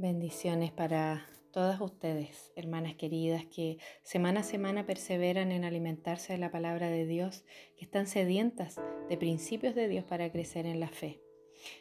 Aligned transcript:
Bendiciones 0.00 0.72
para 0.72 1.26
todas 1.52 1.78
ustedes, 1.78 2.52
hermanas 2.56 2.94
queridas, 2.94 3.44
que 3.44 3.76
semana 4.02 4.40
a 4.40 4.44
semana 4.44 4.86
perseveran 4.86 5.52
en 5.52 5.62
alimentarse 5.62 6.32
de 6.32 6.38
la 6.38 6.50
palabra 6.50 6.88
de 6.88 7.04
Dios, 7.04 7.44
que 7.76 7.84
están 7.84 8.06
sedientas 8.06 8.80
de 9.10 9.18
principios 9.18 9.74
de 9.74 9.88
Dios 9.88 10.04
para 10.04 10.32
crecer 10.32 10.64
en 10.64 10.80
la 10.80 10.88
fe. 10.88 11.20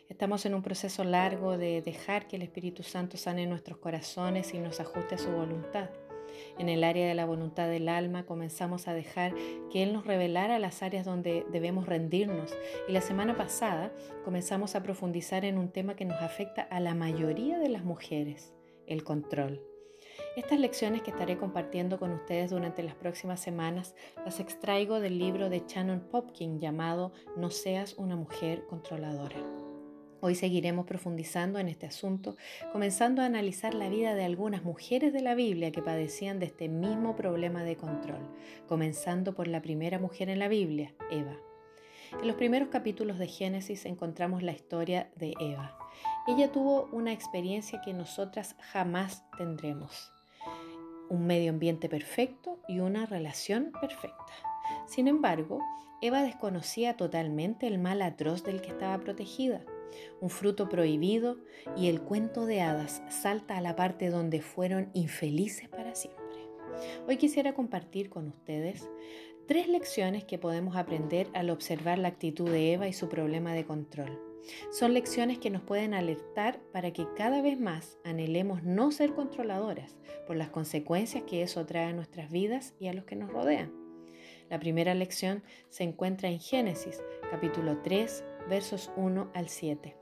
Estamos 0.09 0.45
en 0.45 0.53
un 0.53 0.63
proceso 0.63 1.05
largo 1.05 1.57
de 1.57 1.81
dejar 1.81 2.27
que 2.27 2.35
el 2.35 2.41
Espíritu 2.41 2.83
Santo 2.83 3.15
sane 3.15 3.47
nuestros 3.47 3.77
corazones 3.77 4.53
y 4.53 4.59
nos 4.59 4.81
ajuste 4.81 5.15
a 5.15 5.17
su 5.17 5.31
voluntad. 5.31 5.89
En 6.57 6.69
el 6.69 6.83
área 6.83 7.07
de 7.07 7.13
la 7.13 7.25
voluntad 7.25 7.67
del 7.67 7.89
alma 7.89 8.25
comenzamos 8.25 8.87
a 8.87 8.93
dejar 8.93 9.33
que 9.71 9.83
Él 9.83 9.93
nos 9.93 10.05
revelara 10.05 10.59
las 10.59 10.83
áreas 10.83 11.05
donde 11.05 11.45
debemos 11.51 11.85
rendirnos 11.85 12.55
y 12.87 12.91
la 12.91 13.01
semana 13.01 13.35
pasada 13.35 13.91
comenzamos 14.23 14.75
a 14.75 14.83
profundizar 14.83 15.45
en 15.45 15.57
un 15.57 15.69
tema 15.71 15.95
que 15.95 16.05
nos 16.05 16.21
afecta 16.21 16.61
a 16.61 16.79
la 16.79 16.95
mayoría 16.95 17.59
de 17.59 17.69
las 17.69 17.83
mujeres, 17.83 18.53
el 18.87 19.03
control. 19.03 19.61
Estas 20.35 20.59
lecciones 20.59 21.01
que 21.01 21.11
estaré 21.11 21.37
compartiendo 21.37 21.99
con 21.99 22.11
ustedes 22.11 22.51
durante 22.51 22.83
las 22.83 22.95
próximas 22.95 23.39
semanas 23.39 23.95
las 24.23 24.39
extraigo 24.39 24.99
del 24.99 25.17
libro 25.17 25.49
de 25.49 25.63
Shannon 25.67 26.01
Popkin 26.09 26.59
llamado 26.59 27.11
No 27.35 27.49
seas 27.49 27.95
una 27.95 28.15
mujer 28.15 28.65
controladora. 28.67 29.58
Hoy 30.21 30.35
seguiremos 30.35 30.85
profundizando 30.85 31.59
en 31.59 31.69
este 31.69 31.85
asunto, 31.85 32.35
comenzando 32.73 33.21
a 33.21 33.25
analizar 33.25 33.73
la 33.73 33.87
vida 33.87 34.15
de 34.15 34.25
algunas 34.25 34.63
mujeres 34.63 35.13
de 35.13 35.21
la 35.21 35.33
Biblia 35.33 35.71
que 35.71 35.81
padecían 35.81 36.39
de 36.39 36.47
este 36.47 36.67
mismo 36.67 37.15
problema 37.15 37.63
de 37.63 37.77
control, 37.77 38.27
comenzando 38.67 39.33
por 39.33 39.47
la 39.47 39.61
primera 39.61 39.97
mujer 39.97 40.29
en 40.29 40.39
la 40.39 40.49
Biblia, 40.49 40.93
Eva. 41.09 41.37
En 42.19 42.27
los 42.27 42.35
primeros 42.35 42.67
capítulos 42.67 43.17
de 43.17 43.27
Génesis 43.27 43.85
encontramos 43.85 44.43
la 44.43 44.51
historia 44.51 45.09
de 45.15 45.35
Eva. 45.39 45.77
Ella 46.27 46.51
tuvo 46.51 46.89
una 46.91 47.13
experiencia 47.13 47.79
que 47.79 47.93
nosotras 47.93 48.57
jamás 48.59 49.23
tendremos. 49.37 50.11
Un 51.09 51.27
medio 51.27 51.49
ambiente 51.51 51.87
perfecto 51.87 52.59
y 52.67 52.81
una 52.81 53.05
relación 53.05 53.71
perfecta. 53.79 54.33
Sin 54.85 55.07
embargo, 55.07 55.61
Eva 56.01 56.23
desconocía 56.23 56.97
totalmente 56.97 57.67
el 57.67 57.79
mal 57.79 58.01
atroz 58.01 58.43
del 58.43 58.59
que 58.59 58.69
estaba 58.69 58.97
protegida 58.97 59.61
un 60.21 60.29
fruto 60.29 60.69
prohibido 60.69 61.37
y 61.75 61.87
el 61.87 62.01
cuento 62.01 62.45
de 62.45 62.61
hadas 62.61 63.01
salta 63.09 63.57
a 63.57 63.61
la 63.61 63.75
parte 63.75 64.09
donde 64.09 64.41
fueron 64.41 64.89
infelices 64.93 65.69
para 65.69 65.95
siempre. 65.95 66.19
Hoy 67.07 67.17
quisiera 67.17 67.53
compartir 67.53 68.09
con 68.09 68.27
ustedes 68.27 68.89
tres 69.47 69.67
lecciones 69.67 70.23
que 70.23 70.37
podemos 70.37 70.75
aprender 70.75 71.27
al 71.33 71.49
observar 71.49 71.97
la 71.97 72.09
actitud 72.09 72.49
de 72.49 72.73
Eva 72.73 72.87
y 72.87 72.93
su 72.93 73.09
problema 73.09 73.53
de 73.53 73.65
control. 73.65 74.29
Son 74.71 74.93
lecciones 74.93 75.37
que 75.37 75.49
nos 75.49 75.61
pueden 75.61 75.93
alertar 75.93 76.59
para 76.71 76.91
que 76.91 77.07
cada 77.15 77.41
vez 77.41 77.59
más 77.59 77.97
anhelemos 78.03 78.63
no 78.63 78.91
ser 78.91 79.13
controladoras 79.13 79.95
por 80.27 80.35
las 80.35 80.49
consecuencias 80.49 81.23
que 81.23 81.41
eso 81.41 81.65
trae 81.65 81.85
a 81.85 81.93
nuestras 81.93 82.31
vidas 82.31 82.73
y 82.79 82.87
a 82.87 82.93
los 82.93 83.05
que 83.05 83.15
nos 83.15 83.31
rodean. 83.31 83.73
La 84.49 84.59
primera 84.59 84.95
lección 84.95 85.43
se 85.69 85.83
encuentra 85.83 86.29
en 86.29 86.39
Génesis, 86.39 87.03
capítulo 87.29 87.79
3, 87.83 88.23
versos 88.47 88.91
1 88.95 89.31
al 89.33 89.49
7. 89.49 89.95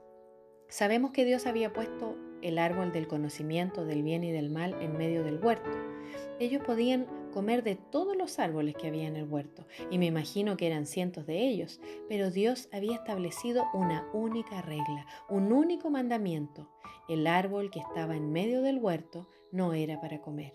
Sabemos 0.70 1.12
que 1.12 1.26
Dios 1.26 1.46
había 1.48 1.72
puesto 1.74 2.18
el 2.42 2.60
árbol 2.60 2.92
del 2.92 3.08
conocimiento 3.08 3.86
del 3.86 4.04
bien 4.04 4.24
y 4.24 4.32
del 4.32 4.50
mal 4.50 4.76
en 4.82 4.98
medio 4.98 5.24
del 5.24 5.44
huerto. 5.44 5.70
Ellos 6.40 6.62
podían 6.64 7.08
comer 7.32 7.64
de 7.64 7.76
todos 7.76 8.16
los 8.16 8.40
árboles 8.40 8.76
que 8.76 8.88
había 8.88 9.08
en 9.08 9.16
el 9.16 9.32
huerto, 9.32 9.66
y 9.90 9.98
me 9.98 10.06
imagino 10.06 10.58
que 10.58 10.68
eran 10.68 10.86
cientos 10.86 11.26
de 11.26 11.48
ellos, 11.48 11.80
pero 12.10 12.32
Dios 12.32 12.70
había 12.72 12.96
establecido 12.96 13.66
una 13.74 14.08
única 14.14 14.62
regla, 14.62 15.06
un 15.30 15.52
único 15.52 15.90
mandamiento. 15.90 16.70
El 17.08 17.28
árbol 17.28 17.72
que 17.72 17.80
estaba 17.80 18.16
en 18.16 18.32
medio 18.32 18.62
del 18.62 18.80
huerto 18.80 19.30
no 19.52 19.74
era 19.74 20.00
para 20.02 20.22
comer. 20.22 20.54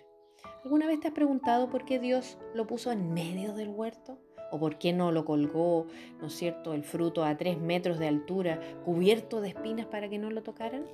¿Alguna 0.65 0.87
vez 0.87 1.01
te 1.01 1.09
has 1.09 1.15
preguntado 1.15 1.69
por 1.69 1.85
qué 1.85 1.99
Dios 1.99 2.39
lo 2.55 2.67
puso 2.67 2.93
en 2.93 3.13
medio 3.13 3.53
del 3.55 3.69
huerto? 3.69 4.19
¿O 4.53 4.61
por 4.61 4.79
qué 4.79 4.93
no 4.93 5.11
lo 5.11 5.25
colgó, 5.25 5.87
no 6.21 6.27
es 6.27 6.35
cierto, 6.35 6.75
el 6.75 6.85
fruto 6.85 7.25
a 7.25 7.37
tres 7.39 7.59
metros 7.59 7.99
de 7.99 8.07
altura, 8.07 8.61
cubierto 8.85 9.41
de 9.41 9.49
espinas 9.49 9.87
para 9.87 10.11
que 10.11 10.19
no 10.19 10.31
lo 10.31 10.43
tocaran? 10.43 10.85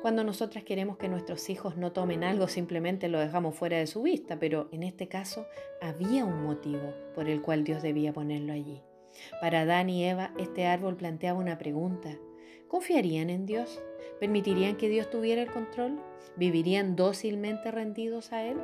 Cuando 0.00 0.24
nosotras 0.24 0.64
queremos 0.64 0.96
que 0.96 1.10
nuestros 1.10 1.50
hijos 1.50 1.76
no 1.76 1.92
tomen 1.92 2.24
algo, 2.24 2.48
simplemente 2.48 3.08
lo 3.08 3.20
dejamos 3.20 3.54
fuera 3.54 3.76
de 3.76 3.86
su 3.86 4.00
vista, 4.00 4.38
pero 4.38 4.68
en 4.72 4.82
este 4.82 5.08
caso 5.08 5.46
había 5.82 6.24
un 6.24 6.42
motivo 6.42 6.94
por 7.14 7.28
el 7.28 7.42
cual 7.42 7.64
Dios 7.64 7.82
debía 7.82 8.14
ponerlo 8.14 8.54
allí. 8.54 8.80
Para 9.42 9.60
Adán 9.60 9.90
y 9.90 10.06
Eva, 10.06 10.32
este 10.38 10.66
árbol 10.66 10.96
planteaba 10.96 11.38
una 11.38 11.58
pregunta. 11.58 12.16
¿Confiarían 12.66 13.28
en 13.28 13.44
Dios? 13.44 13.82
¿Permitirían 14.20 14.76
que 14.76 14.88
Dios 14.88 15.10
tuviera 15.10 15.42
el 15.42 15.50
control? 15.50 16.00
¿Vivirían 16.36 16.96
dócilmente 16.96 17.70
rendidos 17.70 18.32
a 18.32 18.46
Él? 18.46 18.56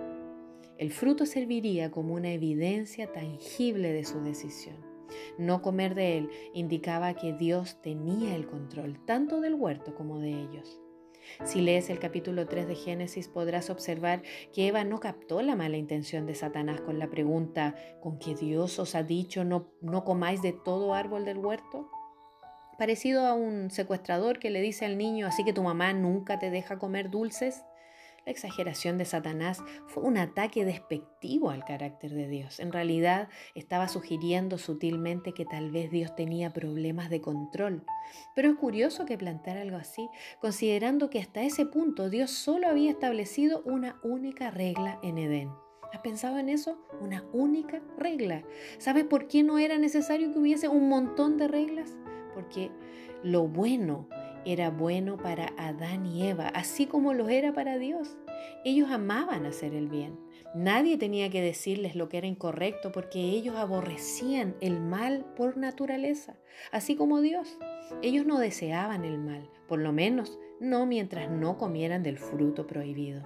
El 0.78 0.92
fruto 0.92 1.25
serviría 1.25 1.91
como 1.91 2.14
una 2.14 2.32
evidencia 2.32 3.10
tangible 3.10 3.92
de 3.92 4.04
su 4.04 4.20
decisión. 4.20 4.76
No 5.38 5.62
comer 5.62 5.94
de 5.94 6.19
él 6.19 6.31
indicaba 6.53 7.14
que 7.14 7.32
Dios 7.32 7.81
tenía 7.81 8.34
el 8.34 8.47
control 8.47 9.03
tanto 9.06 9.41
del 9.41 9.54
huerto 9.54 9.94
como 9.94 10.19
de 10.19 10.31
ellos. 10.31 10.81
Si 11.44 11.60
lees 11.60 11.88
el 11.88 11.98
capítulo 11.98 12.47
3 12.47 12.69
de 12.69 12.75
Génesis 12.75 13.28
podrás 13.28 13.70
observar 13.70 14.22
que 14.53 14.69
Eva 14.69 14.84
no 14.84 15.00
captó 15.00 15.41
la 15.42 15.56
mala 15.56 15.76
intención 15.78 16.26
de 16.26 16.34
Satanás 16.34 16.82
con 16.82 16.98
la 16.98 17.09
pregunta, 17.09 17.75
¿con 18.00 18.19
que 18.19 18.34
Dios 18.34 18.78
os 18.78 18.94
ha 18.94 19.03
dicho 19.03 19.44
no, 19.44 19.72
no 19.81 20.04
comáis 20.04 20.42
de 20.42 20.53
todo 20.53 20.94
árbol 20.94 21.25
del 21.25 21.38
huerto? 21.38 21.91
Parecido 22.78 23.26
a 23.26 23.32
un 23.32 23.70
secuestrador 23.70 24.38
que 24.38 24.50
le 24.50 24.60
dice 24.60 24.84
al 24.84 24.98
niño, 24.98 25.26
así 25.26 25.42
que 25.42 25.54
tu 25.54 25.62
mamá 25.62 25.94
nunca 25.94 26.38
te 26.38 26.50
deja 26.50 26.78
comer 26.78 27.10
dulces. 27.10 27.65
La 28.26 28.32
exageración 28.32 28.98
de 28.98 29.04
Satanás 29.04 29.62
fue 29.87 30.03
un 30.03 30.19
ataque 30.19 30.64
despectivo 30.64 31.50
al 31.50 31.64
carácter 31.64 32.12
de 32.12 32.26
Dios. 32.26 32.59
En 32.59 32.72
realidad 32.72 33.28
estaba 33.54 33.87
sugiriendo 33.87 34.59
sutilmente 34.59 35.32
que 35.32 35.44
tal 35.44 35.70
vez 35.70 35.92
Dios 35.92 36.16
tenía 36.16 36.53
problemas 36.53 37.09
de 37.09 37.20
control. 37.20 37.84
Pero 38.34 38.50
es 38.50 38.56
curioso 38.56 39.06
que 39.06 39.16
planteara 39.16 39.60
algo 39.60 39.76
así, 39.76 40.09
considerando 40.41 41.09
que 41.09 41.20
hasta 41.20 41.44
ese 41.44 41.66
punto 41.66 42.10
Dios 42.10 42.32
solo 42.32 42.66
había 42.66 42.91
establecido 42.91 43.62
una 43.65 44.00
única 44.03 44.50
regla 44.50 44.98
en 45.04 45.19
Edén. 45.19 45.50
¿Has 45.92 46.00
pensado 46.00 46.38
en 46.38 46.48
eso? 46.48 46.84
Una 47.00 47.25
única 47.32 47.81
regla. 47.97 48.42
¿Sabes 48.78 49.04
por 49.04 49.28
qué 49.28 49.44
no 49.44 49.59
era 49.59 49.78
necesario 49.78 50.32
que 50.32 50.41
hubiese 50.41 50.66
un 50.66 50.88
montón 50.88 51.36
de 51.36 51.47
reglas? 51.47 51.97
Porque 52.34 52.72
lo 53.22 53.47
bueno 53.47 54.09
era 54.47 54.71
bueno 54.71 55.17
para 55.17 55.53
Adán 55.59 56.07
y 56.07 56.29
Eva, 56.29 56.49
así 56.49 56.87
como 56.87 57.12
lo 57.12 57.29
era 57.29 57.53
para 57.53 57.79
Dios. 57.79 58.17
Ellos 58.65 58.91
amaban 58.91 59.45
hacer 59.45 59.75
el 59.75 59.89
bien. 59.89 60.19
Nadie 60.55 60.97
tenía 60.97 61.29
que 61.31 61.43
decirles 61.43 61.97
lo 61.97 62.09
que 62.09 62.19
era 62.19 62.29
incorrecto 62.29 62.93
porque 62.93 63.19
ellos 63.19 63.57
aborrecían 63.57 64.55
el 64.61 64.81
mal 64.81 65.25
por 65.37 65.57
naturaleza, 65.57 66.37
así 66.71 66.95
como 66.95 67.21
Dios. 67.21 67.59
Ellos 68.03 68.25
no 68.25 68.39
deseaban 68.39 69.05
el 69.05 69.19
mal, 69.19 69.51
por 69.67 69.81
lo 69.81 69.93
menos 69.93 70.39
no 70.61 70.87
mientras 70.87 71.31
no 71.31 71.59
comieran 71.59 72.03
del 72.03 72.19
fruto 72.19 72.67
prohibido. 72.67 73.25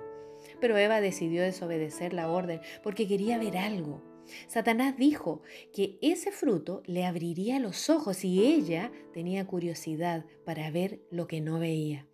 Pero 0.58 0.78
Eva 0.78 1.00
decidió 1.00 1.42
desobedecer 1.42 2.14
la 2.14 2.30
orden 2.30 2.60
porque 2.82 3.06
quería 3.06 3.38
ver 3.38 3.58
algo. 3.58 4.09
Satanás 4.48 4.96
dijo 4.96 5.42
que 5.72 5.98
ese 6.02 6.32
fruto 6.32 6.82
le 6.86 7.04
abriría 7.04 7.58
los 7.60 7.90
ojos 7.90 8.24
y 8.24 8.44
ella 8.44 8.92
tenía 9.12 9.46
curiosidad 9.46 10.24
para 10.44 10.70
ver 10.70 11.00
lo 11.10 11.26
que 11.26 11.40
no 11.40 11.58
veía. 11.58 12.06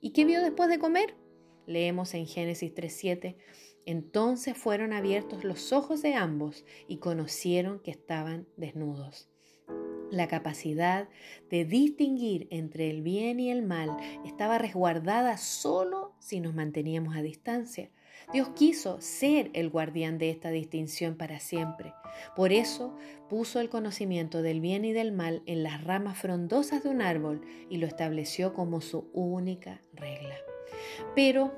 ¿Y 0.00 0.10
qué 0.10 0.24
vio 0.24 0.42
después 0.42 0.68
de 0.68 0.78
comer? 0.78 1.14
Leemos 1.66 2.14
en 2.14 2.26
Génesis 2.26 2.74
3.7, 2.74 3.36
entonces 3.86 4.56
fueron 4.56 4.92
abiertos 4.92 5.44
los 5.44 5.72
ojos 5.72 6.02
de 6.02 6.14
ambos 6.14 6.64
y 6.88 6.98
conocieron 6.98 7.80
que 7.80 7.90
estaban 7.90 8.46
desnudos. 8.56 9.28
La 10.10 10.28
capacidad 10.28 11.08
de 11.50 11.64
distinguir 11.64 12.46
entre 12.50 12.90
el 12.90 13.00
bien 13.00 13.40
y 13.40 13.50
el 13.50 13.62
mal 13.62 13.96
estaba 14.26 14.58
resguardada 14.58 15.38
solo 15.38 16.14
si 16.18 16.40
nos 16.40 16.54
manteníamos 16.54 17.16
a 17.16 17.22
distancia. 17.22 17.90
Dios 18.32 18.50
quiso 18.54 19.00
ser 19.00 19.50
el 19.52 19.68
guardián 19.70 20.18
de 20.18 20.30
esta 20.30 20.50
distinción 20.50 21.16
para 21.16 21.40
siempre. 21.40 21.94
Por 22.36 22.52
eso 22.52 22.96
puso 23.28 23.60
el 23.60 23.68
conocimiento 23.68 24.42
del 24.42 24.60
bien 24.60 24.84
y 24.84 24.92
del 24.92 25.12
mal 25.12 25.42
en 25.46 25.62
las 25.62 25.84
ramas 25.84 26.18
frondosas 26.18 26.82
de 26.82 26.90
un 26.90 27.02
árbol 27.02 27.42
y 27.68 27.78
lo 27.78 27.86
estableció 27.86 28.52
como 28.54 28.80
su 28.80 29.10
única 29.12 29.82
regla. 29.94 30.36
Pero 31.14 31.52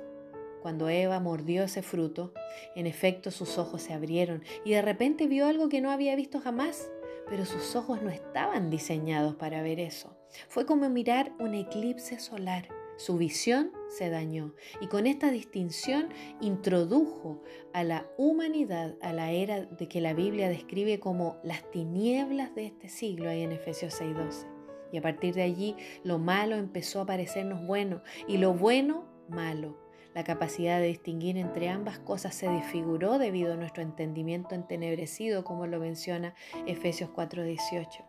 cuando 0.63 0.89
Eva 0.89 1.21
mordió 1.21 1.65
ese 1.65 1.83
fruto, 1.83 2.33
en 2.75 2.87
efecto 2.87 3.31
sus 3.31 3.59
ojos 3.59 3.83
se 3.83 3.93
abrieron 3.93 4.43
y 4.65 4.73
de 4.73 4.83
repente 4.83 5.27
vio 5.27 5.47
algo 5.47 5.69
que 5.69 5.81
no 5.81 5.91
había 5.91 6.17
visto 6.17 6.41
jamás 6.41 6.91
pero 7.29 7.45
sus 7.45 7.75
ojos 7.75 8.03
no 8.03 8.11
estaban 8.11 8.71
diseñados 8.71 9.35
para 9.37 9.63
ver 9.63 9.81
eso. 9.81 10.17
Fue 10.49 10.67
como 10.67 10.89
mirar 10.89 11.33
un 11.39 11.55
eclipse 11.55 12.19
solar. 12.19 12.69
Su 12.97 13.17
visión 13.17 13.73
se 13.89 14.09
dañó 14.09 14.55
y 14.81 14.87
con 14.87 15.07
esta 15.07 15.31
distinción 15.31 16.09
introdujo 16.41 17.43
a 17.73 17.83
la 17.83 18.07
humanidad 18.17 18.97
a 19.03 19.13
la 19.13 19.33
era 19.33 19.63
de 19.63 19.89
que 19.89 20.01
la 20.01 20.15
Biblia 20.15 20.49
describe 20.49 21.01
como 21.01 21.39
las 21.43 21.69
tinieblas 21.71 22.55
de 22.55 22.67
este 22.67 22.89
siglo 22.89 23.29
ahí 23.29 23.43
en 23.43 23.53
Efesios 23.53 23.95
6:12. 24.01 24.47
Y 24.93 24.99
a 24.99 25.03
partir 25.03 25.35
de 25.35 25.43
allí 25.43 25.77
lo 26.05 26.19
malo 26.19 26.55
empezó 26.55 27.01
a 27.01 27.07
parecernos 27.07 27.67
bueno 27.67 28.03
y 28.29 28.39
lo 28.39 28.55
bueno 28.55 29.09
malo. 29.29 29.77
La 30.15 30.23
capacidad 30.23 30.79
de 30.79 30.87
distinguir 30.87 31.37
entre 31.37 31.69
ambas 31.69 31.99
cosas 31.99 32.37
se 32.37 32.49
desfiguró 32.49 33.19
debido 33.19 33.55
a 33.55 33.57
nuestro 33.57 33.83
entendimiento 33.83 34.55
entenebrecido, 34.55 35.43
como 35.43 35.67
lo 35.67 35.81
menciona 35.81 36.35
Efesios 36.67 37.11
4:18. 37.11 38.05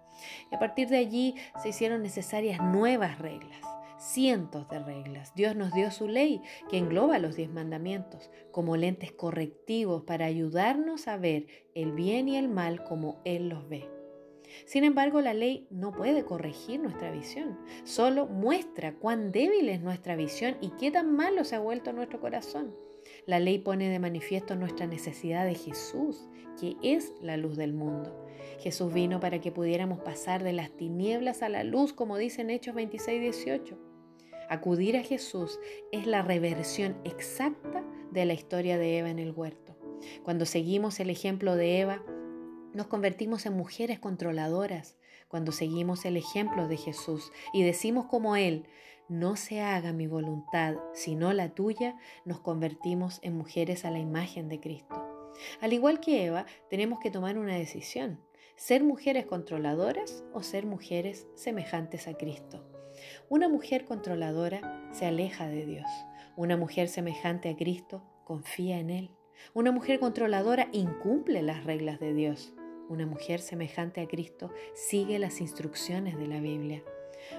Y 0.51 0.55
a 0.55 0.59
partir 0.59 0.88
de 0.89 0.97
allí 0.97 1.35
se 1.61 1.69
hicieron 1.69 2.03
necesarias 2.03 2.61
nuevas 2.61 3.17
reglas, 3.17 3.59
cientos 4.00 4.68
de 4.69 4.80
reglas. 4.80 5.33
Dios 5.36 5.56
nos 5.56 5.74
dio 5.74 5.92
su 5.92 6.07
ley, 6.07 6.42
que 6.69 6.77
engloba 6.77 7.19
los 7.19 7.36
diez 7.36 7.50
mandamientos, 7.50 8.30
como 8.51 8.77
lentes 8.77 9.12
correctivos 9.12 10.03
para 10.03 10.25
ayudarnos 10.25 11.07
a 11.07 11.18
ver 11.18 11.47
el 11.74 11.92
bien 11.92 12.27
y 12.27 12.38
el 12.38 12.47
mal 12.47 12.83
como 12.83 13.21
Él 13.25 13.50
los 13.50 13.68
ve. 13.68 13.89
Sin 14.65 14.83
embargo, 14.83 15.21
la 15.21 15.33
ley 15.33 15.68
no 15.69 15.92
puede 15.92 16.24
corregir 16.24 16.80
nuestra 16.80 17.12
visión, 17.12 17.57
solo 17.83 18.27
muestra 18.27 18.94
cuán 18.94 19.31
débil 19.31 19.69
es 19.69 19.81
nuestra 19.81 20.15
visión 20.15 20.56
y 20.62 20.69
qué 20.80 20.91
tan 20.91 21.15
malo 21.15 21.44
se 21.44 21.56
ha 21.56 21.59
vuelto 21.59 21.94
nuestro 21.94 22.19
corazón. 22.19 22.74
La 23.25 23.39
ley 23.39 23.59
pone 23.59 23.89
de 23.89 24.00
manifiesto 24.00 24.56
nuestra 24.56 24.88
necesidad 24.88 25.45
de 25.45 25.56
Jesús, 25.56 26.27
que 26.59 26.75
es 26.81 27.13
la 27.21 27.38
luz 27.38 27.57
del 27.57 27.74
mundo. 27.74 28.25
Jesús 28.59 28.94
vino 28.94 29.19
para 29.19 29.41
que 29.41 29.51
pudiéramos 29.51 30.00
pasar 30.00 30.44
de 30.44 30.53
las 30.53 30.71
tinieblas 30.71 31.41
a 31.44 31.50
la 31.50 31.63
luz, 31.63 31.94
como 31.94 32.18
dice 32.18 32.41
en 32.41 32.50
Hechos 32.50 32.75
26, 32.75 33.21
18. 33.21 33.84
Acudir 34.50 34.97
a 34.97 35.03
Jesús 35.03 35.59
es 35.92 36.06
la 36.06 36.21
reversión 36.21 36.97
exacta 37.03 37.83
de 38.12 38.25
la 38.25 38.33
historia 38.33 38.77
de 38.77 39.00
Eva 39.00 39.09
en 39.09 39.19
el 39.19 39.31
huerto. 39.31 39.75
Cuando 40.24 40.45
seguimos 40.45 41.00
el 41.00 41.09
ejemplo 41.09 41.56
de 41.56 41.80
Eva, 41.80 42.03
nos 42.74 42.88
convertimos 42.88 43.45
en 43.45 43.53
mujeres 43.53 44.00
controladoras 44.00 44.97
cuando 45.27 45.51
seguimos 45.51 46.06
el 46.06 46.18
ejemplo 46.18 46.68
de 46.68 46.77
Jesús 46.77 47.31
y 47.53 47.63
decimos 47.63 48.06
como 48.06 48.36
Él, 48.36 48.68
no 49.07 49.36
se 49.36 49.62
haga 49.62 49.94
mi 49.94 50.07
voluntad, 50.07 50.75
sino 50.94 51.31
la 51.33 51.50
tuya, 51.50 51.95
nos 52.25 52.39
convertimos 52.39 53.19
en 53.21 53.38
mujeres 53.38 53.86
a 53.86 53.91
la 53.91 54.00
imagen 54.00 54.50
de 54.50 54.59
Cristo. 54.59 55.31
Al 55.62 55.74
igual 55.74 56.00
que 56.00 56.25
Eva, 56.25 56.45
tenemos 56.69 57.00
que 57.00 57.12
tomar 57.12 57.38
una 57.38 57.56
decisión, 57.56 58.19
ser 58.56 58.83
mujeres 58.83 59.25
controladoras 59.25 60.24
o 60.33 60.41
ser 60.41 60.65
mujeres 60.65 61.27
semejantes 61.36 62.07
a 62.07 62.15
Cristo. 62.15 62.75
Una 63.27 63.50
mujer 63.50 63.86
controladora 63.86 64.88
se 64.92 65.07
aleja 65.07 65.48
de 65.48 65.66
Dios. 65.66 65.88
Una 66.36 66.57
mujer 66.57 66.88
semejante 66.88 67.50
a 67.50 67.56
Cristo 67.56 68.04
confía 68.24 68.77
en 68.77 68.92
Él. 68.92 69.10
Una 69.56 69.72
mujer 69.72 70.00
controladora 70.00 70.69
incumple 70.74 71.42
las 71.42 71.63
reglas 71.63 72.00
de 72.00 72.13
Dios. 72.13 72.54
Una 72.88 73.07
mujer 73.07 73.39
semejante 73.39 74.01
a 74.01 74.07
Cristo 74.07 74.51
sigue 74.75 75.18
las 75.18 75.42
instrucciones 75.42 76.19
de 76.19 76.27
la 76.27 76.39
Biblia. 76.39 76.83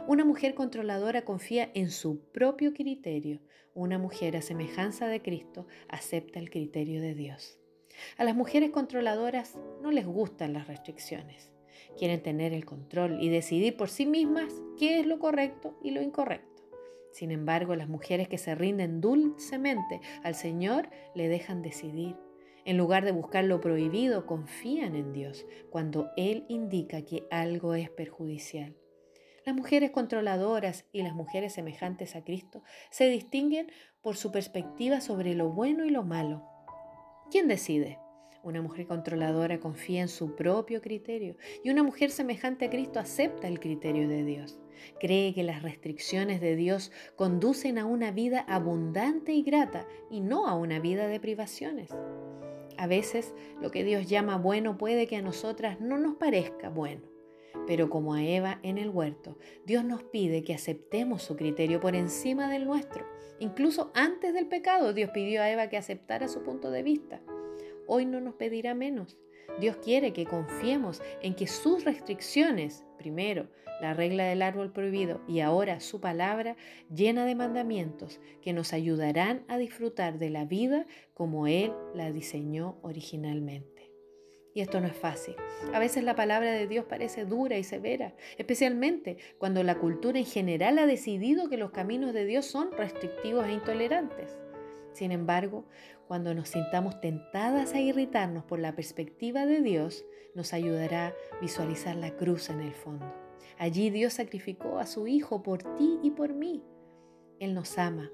Una 0.08 0.24
mujer 0.24 0.56
controladora 0.56 1.24
confía 1.24 1.70
en 1.74 1.92
su 1.92 2.18
propio 2.32 2.74
criterio. 2.74 3.38
Una 3.72 3.96
mujer 3.96 4.36
a 4.36 4.42
semejanza 4.42 5.06
de 5.06 5.22
Cristo 5.22 5.68
acepta 5.88 6.40
el 6.40 6.50
criterio 6.50 7.00
de 7.00 7.14
Dios. 7.14 7.60
A 8.18 8.24
las 8.24 8.34
mujeres 8.34 8.70
controladoras 8.70 9.56
no 9.82 9.92
les 9.92 10.04
gustan 10.04 10.52
las 10.52 10.66
restricciones. 10.66 11.55
Quieren 11.98 12.22
tener 12.22 12.52
el 12.52 12.64
control 12.64 13.22
y 13.22 13.28
decidir 13.28 13.76
por 13.76 13.88
sí 13.88 14.06
mismas 14.06 14.52
qué 14.78 15.00
es 15.00 15.06
lo 15.06 15.18
correcto 15.18 15.78
y 15.82 15.90
lo 15.90 16.02
incorrecto. 16.02 16.62
Sin 17.12 17.30
embargo, 17.30 17.74
las 17.76 17.88
mujeres 17.88 18.28
que 18.28 18.38
se 18.38 18.54
rinden 18.54 19.00
dulcemente 19.00 20.00
al 20.22 20.34
Señor 20.34 20.90
le 21.14 21.28
dejan 21.28 21.62
decidir 21.62 22.16
en 22.66 22.76
lugar 22.76 23.04
de 23.04 23.12
buscar 23.12 23.44
lo 23.44 23.60
prohibido, 23.60 24.26
confían 24.26 24.96
en 24.96 25.12
Dios 25.12 25.46
cuando 25.70 26.10
Él 26.16 26.44
indica 26.48 27.02
que 27.02 27.24
algo 27.30 27.74
es 27.74 27.90
perjudicial. 27.90 28.74
Las 29.44 29.54
mujeres 29.54 29.92
controladoras 29.92 30.84
y 30.90 31.04
las 31.04 31.14
mujeres 31.14 31.52
semejantes 31.52 32.16
a 32.16 32.24
Cristo 32.24 32.64
se 32.90 33.08
distinguen 33.08 33.70
por 34.02 34.16
su 34.16 34.32
perspectiva 34.32 35.00
sobre 35.00 35.36
lo 35.36 35.50
bueno 35.50 35.84
y 35.84 35.90
lo 35.90 36.02
malo. 36.02 36.44
¿Quién 37.30 37.46
decide? 37.46 38.00
Una 38.46 38.62
mujer 38.62 38.86
controladora 38.86 39.58
confía 39.58 40.02
en 40.02 40.08
su 40.08 40.36
propio 40.36 40.80
criterio 40.80 41.34
y 41.64 41.70
una 41.70 41.82
mujer 41.82 42.12
semejante 42.12 42.66
a 42.66 42.70
Cristo 42.70 43.00
acepta 43.00 43.48
el 43.48 43.58
criterio 43.58 44.08
de 44.08 44.22
Dios. 44.22 44.60
Cree 45.00 45.34
que 45.34 45.42
las 45.42 45.64
restricciones 45.64 46.40
de 46.40 46.54
Dios 46.54 46.92
conducen 47.16 47.76
a 47.76 47.86
una 47.86 48.12
vida 48.12 48.44
abundante 48.46 49.32
y 49.32 49.42
grata 49.42 49.88
y 50.12 50.20
no 50.20 50.46
a 50.46 50.54
una 50.54 50.78
vida 50.78 51.08
de 51.08 51.18
privaciones. 51.18 51.90
A 52.78 52.86
veces 52.86 53.34
lo 53.60 53.72
que 53.72 53.82
Dios 53.82 54.08
llama 54.08 54.36
bueno 54.36 54.78
puede 54.78 55.08
que 55.08 55.16
a 55.16 55.22
nosotras 55.22 55.80
no 55.80 55.98
nos 55.98 56.14
parezca 56.14 56.68
bueno, 56.68 57.02
pero 57.66 57.90
como 57.90 58.14
a 58.14 58.22
Eva 58.22 58.60
en 58.62 58.78
el 58.78 58.90
huerto, 58.90 59.36
Dios 59.64 59.84
nos 59.84 60.04
pide 60.04 60.44
que 60.44 60.54
aceptemos 60.54 61.24
su 61.24 61.34
criterio 61.34 61.80
por 61.80 61.96
encima 61.96 62.48
del 62.48 62.64
nuestro. 62.64 63.04
Incluso 63.40 63.90
antes 63.92 64.32
del 64.32 64.46
pecado, 64.46 64.92
Dios 64.92 65.10
pidió 65.12 65.42
a 65.42 65.50
Eva 65.50 65.68
que 65.68 65.78
aceptara 65.78 66.28
su 66.28 66.44
punto 66.44 66.70
de 66.70 66.84
vista. 66.84 67.20
Hoy 67.86 68.06
no 68.06 68.20
nos 68.20 68.34
pedirá 68.34 68.74
menos. 68.74 69.18
Dios 69.60 69.76
quiere 69.76 70.12
que 70.12 70.26
confiemos 70.26 71.02
en 71.22 71.34
que 71.34 71.46
sus 71.46 71.84
restricciones, 71.84 72.84
primero 72.98 73.48
la 73.80 73.94
regla 73.94 74.24
del 74.24 74.42
árbol 74.42 74.72
prohibido 74.72 75.20
y 75.28 75.40
ahora 75.40 75.80
su 75.80 76.00
palabra 76.00 76.56
llena 76.94 77.26
de 77.26 77.34
mandamientos 77.34 78.20
que 78.42 78.52
nos 78.52 78.72
ayudarán 78.72 79.44
a 79.48 79.58
disfrutar 79.58 80.18
de 80.18 80.30
la 80.30 80.44
vida 80.44 80.86
como 81.14 81.46
Él 81.46 81.72
la 81.94 82.10
diseñó 82.12 82.78
originalmente. 82.82 83.92
Y 84.54 84.62
esto 84.62 84.80
no 84.80 84.86
es 84.86 84.96
fácil. 84.96 85.36
A 85.74 85.78
veces 85.78 86.02
la 86.02 86.16
palabra 86.16 86.50
de 86.50 86.66
Dios 86.66 86.86
parece 86.86 87.26
dura 87.26 87.58
y 87.58 87.64
severa, 87.64 88.14
especialmente 88.38 89.18
cuando 89.36 89.62
la 89.62 89.78
cultura 89.78 90.18
en 90.18 90.24
general 90.24 90.78
ha 90.78 90.86
decidido 90.86 91.50
que 91.50 91.58
los 91.58 91.72
caminos 91.72 92.14
de 92.14 92.24
Dios 92.24 92.46
son 92.46 92.72
restrictivos 92.72 93.46
e 93.46 93.52
intolerantes. 93.52 94.38
Sin 94.94 95.12
embargo, 95.12 95.66
cuando 96.06 96.34
nos 96.34 96.48
sintamos 96.48 97.00
tentadas 97.00 97.74
a 97.74 97.80
irritarnos 97.80 98.44
por 98.44 98.58
la 98.58 98.74
perspectiva 98.74 99.46
de 99.46 99.60
Dios, 99.60 100.04
nos 100.34 100.52
ayudará 100.52 101.08
a 101.08 101.40
visualizar 101.40 101.96
la 101.96 102.16
cruz 102.16 102.50
en 102.50 102.60
el 102.60 102.74
fondo. 102.74 103.06
Allí 103.58 103.90
Dios 103.90 104.14
sacrificó 104.14 104.78
a 104.78 104.86
su 104.86 105.06
Hijo 105.06 105.42
por 105.42 105.62
ti 105.76 105.98
y 106.02 106.10
por 106.10 106.34
mí. 106.34 106.62
Él 107.38 107.54
nos 107.54 107.78
ama. 107.78 108.10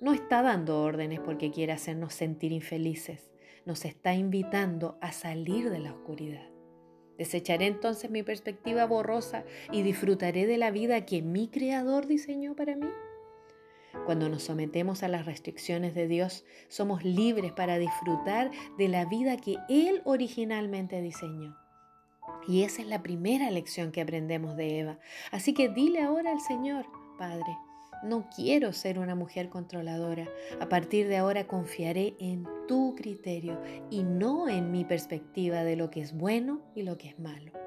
No 0.00 0.12
está 0.12 0.42
dando 0.42 0.82
órdenes 0.82 1.20
porque 1.20 1.50
quiere 1.50 1.72
hacernos 1.72 2.14
sentir 2.14 2.52
infelices. 2.52 3.30
Nos 3.64 3.84
está 3.84 4.14
invitando 4.14 4.98
a 5.00 5.12
salir 5.12 5.70
de 5.70 5.78
la 5.80 5.92
oscuridad. 5.92 6.48
Desecharé 7.16 7.66
entonces 7.66 8.10
mi 8.10 8.22
perspectiva 8.22 8.86
borrosa 8.86 9.44
y 9.70 9.82
disfrutaré 9.82 10.46
de 10.46 10.58
la 10.58 10.70
vida 10.70 11.06
que 11.06 11.22
mi 11.22 11.48
Creador 11.48 12.06
diseñó 12.06 12.56
para 12.56 12.76
mí. 12.76 12.88
Cuando 14.06 14.28
nos 14.28 14.44
sometemos 14.44 15.02
a 15.02 15.08
las 15.08 15.26
restricciones 15.26 15.94
de 15.94 16.08
Dios, 16.08 16.44
somos 16.68 17.04
libres 17.04 17.52
para 17.52 17.78
disfrutar 17.78 18.50
de 18.78 18.88
la 18.88 19.04
vida 19.06 19.36
que 19.36 19.56
Él 19.68 20.02
originalmente 20.04 21.00
diseñó. 21.00 21.56
Y 22.46 22.62
esa 22.62 22.82
es 22.82 22.88
la 22.88 23.02
primera 23.02 23.50
lección 23.50 23.92
que 23.92 24.00
aprendemos 24.00 24.56
de 24.56 24.80
Eva. 24.80 24.98
Así 25.30 25.54
que 25.54 25.68
dile 25.68 26.02
ahora 26.02 26.32
al 26.32 26.40
Señor, 26.40 26.86
Padre, 27.18 27.56
no 28.02 28.28
quiero 28.34 28.72
ser 28.72 28.98
una 28.98 29.14
mujer 29.14 29.48
controladora. 29.48 30.28
A 30.60 30.68
partir 30.68 31.08
de 31.08 31.16
ahora 31.16 31.46
confiaré 31.46 32.14
en 32.20 32.46
tu 32.68 32.94
criterio 32.94 33.60
y 33.90 34.02
no 34.02 34.48
en 34.48 34.70
mi 34.70 34.84
perspectiva 34.84 35.64
de 35.64 35.76
lo 35.76 35.90
que 35.90 36.02
es 36.02 36.14
bueno 36.14 36.60
y 36.74 36.82
lo 36.82 36.98
que 36.98 37.08
es 37.08 37.18
malo. 37.18 37.63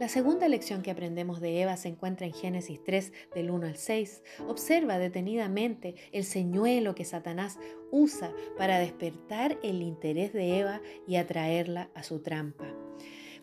La 0.00 0.08
segunda 0.08 0.48
lección 0.48 0.82
que 0.82 0.90
aprendemos 0.90 1.40
de 1.40 1.62
Eva 1.62 1.76
se 1.76 1.88
encuentra 1.88 2.26
en 2.26 2.32
Génesis 2.32 2.80
3 2.84 3.12
del 3.34 3.50
1 3.50 3.66
al 3.66 3.76
6. 3.76 4.22
Observa 4.48 4.98
detenidamente 4.98 5.94
el 6.12 6.24
señuelo 6.24 6.94
que 6.94 7.04
Satanás 7.04 7.58
usa 7.90 8.32
para 8.58 8.78
despertar 8.78 9.58
el 9.62 9.82
interés 9.82 10.32
de 10.32 10.58
Eva 10.58 10.80
y 11.06 11.16
atraerla 11.16 11.90
a 11.94 12.02
su 12.02 12.20
trampa. 12.20 12.66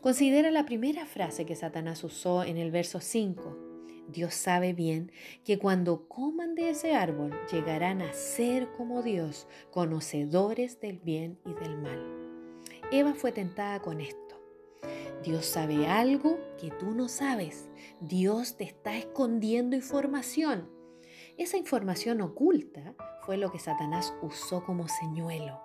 Considera 0.01 0.51
la 0.51 0.65
primera 0.65 1.05
frase 1.05 1.45
que 1.45 1.55
Satanás 1.55 2.03
usó 2.03 2.43
en 2.43 2.57
el 2.57 2.71
verso 2.71 2.99
5. 2.99 3.57
Dios 4.07 4.33
sabe 4.33 4.73
bien 4.73 5.11
que 5.45 5.57
cuando 5.57 6.07
coman 6.07 6.55
de 6.55 6.71
ese 6.71 6.95
árbol 6.95 7.31
llegarán 7.51 8.01
a 8.01 8.11
ser 8.11 8.71
como 8.73 9.03
Dios, 9.03 9.47
conocedores 9.69 10.81
del 10.81 10.99
bien 10.99 11.37
y 11.45 11.53
del 11.53 11.77
mal. 11.77 12.03
Eva 12.91 13.13
fue 13.13 13.31
tentada 13.31 13.79
con 13.79 14.01
esto. 14.01 14.20
Dios 15.23 15.45
sabe 15.45 15.87
algo 15.87 16.39
que 16.59 16.71
tú 16.71 16.91
no 16.91 17.07
sabes. 17.07 17.69
Dios 17.99 18.57
te 18.57 18.63
está 18.63 18.97
escondiendo 18.97 19.75
información. 19.75 20.67
Esa 21.37 21.57
información 21.57 22.21
oculta 22.21 22.95
fue 23.23 23.37
lo 23.37 23.51
que 23.51 23.59
Satanás 23.59 24.13
usó 24.23 24.63
como 24.63 24.87
señuelo. 24.87 25.61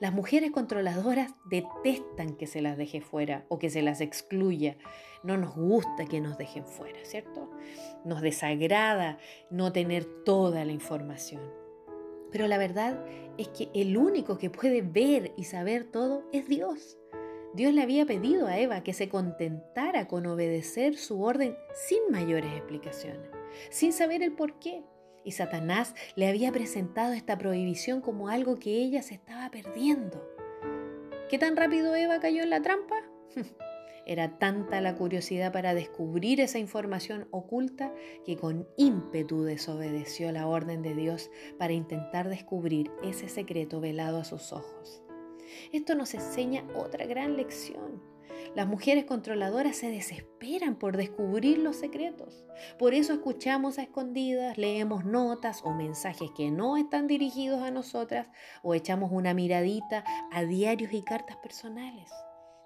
Las 0.00 0.14
mujeres 0.14 0.50
controladoras 0.50 1.34
detestan 1.44 2.36
que 2.36 2.46
se 2.46 2.62
las 2.62 2.78
deje 2.78 3.02
fuera 3.02 3.44
o 3.48 3.58
que 3.58 3.68
se 3.68 3.82
las 3.82 4.00
excluya. 4.00 4.78
No 5.22 5.36
nos 5.36 5.54
gusta 5.54 6.06
que 6.06 6.22
nos 6.22 6.38
dejen 6.38 6.64
fuera, 6.64 7.04
¿cierto? 7.04 7.50
Nos 8.04 8.22
desagrada 8.22 9.18
no 9.50 9.72
tener 9.72 10.06
toda 10.24 10.64
la 10.64 10.72
información. 10.72 11.42
Pero 12.32 12.48
la 12.48 12.56
verdad 12.56 13.04
es 13.36 13.48
que 13.48 13.68
el 13.74 13.96
único 13.96 14.38
que 14.38 14.48
puede 14.48 14.80
ver 14.80 15.32
y 15.36 15.44
saber 15.44 15.84
todo 15.84 16.24
es 16.32 16.48
Dios. 16.48 16.96
Dios 17.56 17.72
le 17.72 17.80
había 17.80 18.04
pedido 18.04 18.48
a 18.48 18.58
Eva 18.58 18.82
que 18.82 18.92
se 18.92 19.08
contentara 19.08 20.06
con 20.06 20.26
obedecer 20.26 20.98
su 20.98 21.22
orden 21.22 21.56
sin 21.88 22.00
mayores 22.10 22.52
explicaciones, 22.52 23.30
sin 23.70 23.94
saber 23.94 24.22
el 24.22 24.32
por 24.32 24.58
qué. 24.58 24.84
y 25.24 25.32
Satanás 25.32 25.94
le 26.14 26.28
había 26.28 26.52
presentado 26.52 27.14
esta 27.14 27.38
prohibición 27.38 28.02
como 28.02 28.28
algo 28.28 28.58
que 28.60 28.74
ella 28.76 29.02
se 29.02 29.14
estaba 29.14 29.50
perdiendo. 29.50 30.22
¿Qué 31.30 31.38
tan 31.38 31.56
rápido 31.56 31.96
Eva 31.96 32.20
cayó 32.20 32.42
en 32.42 32.50
la 32.50 32.60
trampa? 32.60 32.96
Era 34.06 34.38
tanta 34.38 34.82
la 34.82 34.94
curiosidad 34.94 35.50
para 35.50 35.74
descubrir 35.74 36.40
esa 36.40 36.58
información 36.58 37.26
oculta 37.30 37.92
que 38.26 38.36
con 38.36 38.68
ímpetu 38.76 39.42
desobedeció 39.44 40.30
la 40.30 40.46
orden 40.46 40.82
de 40.82 40.94
Dios 40.94 41.30
para 41.58 41.72
intentar 41.72 42.28
descubrir 42.28 42.92
ese 43.02 43.28
secreto 43.28 43.80
velado 43.80 44.18
a 44.18 44.24
sus 44.24 44.52
ojos. 44.52 45.05
Esto 45.72 45.94
nos 45.94 46.14
enseña 46.14 46.64
otra 46.74 47.06
gran 47.06 47.36
lección. 47.36 48.02
Las 48.54 48.66
mujeres 48.66 49.04
controladoras 49.04 49.76
se 49.76 49.90
desesperan 49.90 50.76
por 50.76 50.96
descubrir 50.96 51.58
los 51.58 51.76
secretos. 51.76 52.44
Por 52.78 52.94
eso 52.94 53.12
escuchamos 53.12 53.78
a 53.78 53.82
escondidas, 53.82 54.56
leemos 54.56 55.04
notas 55.04 55.60
o 55.64 55.74
mensajes 55.74 56.30
que 56.36 56.50
no 56.50 56.76
están 56.76 57.06
dirigidos 57.06 57.62
a 57.62 57.70
nosotras 57.70 58.28
o 58.62 58.74
echamos 58.74 59.10
una 59.12 59.34
miradita 59.34 60.04
a 60.32 60.44
diarios 60.44 60.92
y 60.92 61.02
cartas 61.02 61.36
personales. 61.38 62.10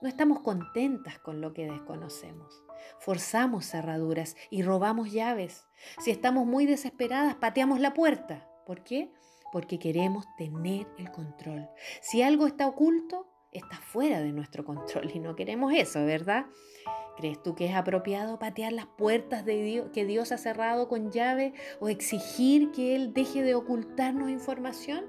No 0.00 0.08
estamos 0.08 0.40
contentas 0.40 1.18
con 1.18 1.40
lo 1.40 1.52
que 1.52 1.66
desconocemos. 1.70 2.62
Forzamos 3.00 3.66
cerraduras 3.66 4.36
y 4.48 4.62
robamos 4.62 5.12
llaves. 5.12 5.66
Si 5.98 6.10
estamos 6.10 6.46
muy 6.46 6.66
desesperadas, 6.66 7.34
pateamos 7.34 7.80
la 7.80 7.92
puerta. 7.92 8.48
¿Por 8.64 8.82
qué? 8.82 9.12
Porque 9.52 9.78
queremos 9.78 10.26
tener 10.36 10.86
el 10.98 11.10
control. 11.10 11.68
Si 12.00 12.22
algo 12.22 12.46
está 12.46 12.66
oculto, 12.66 13.26
está 13.52 13.76
fuera 13.76 14.20
de 14.20 14.32
nuestro 14.32 14.64
control 14.64 15.10
y 15.12 15.18
no 15.18 15.34
queremos 15.34 15.72
eso, 15.74 16.04
¿verdad? 16.04 16.46
¿Crees 17.16 17.42
tú 17.42 17.54
que 17.54 17.66
es 17.66 17.74
apropiado 17.74 18.38
patear 18.38 18.72
las 18.72 18.86
puertas 18.86 19.44
de 19.44 19.62
Dios, 19.62 19.90
que 19.92 20.04
Dios 20.04 20.32
ha 20.32 20.38
cerrado 20.38 20.88
con 20.88 21.10
llave 21.10 21.52
o 21.80 21.88
exigir 21.88 22.70
que 22.70 22.94
Él 22.94 23.12
deje 23.12 23.42
de 23.42 23.54
ocultarnos 23.54 24.30
información? 24.30 25.04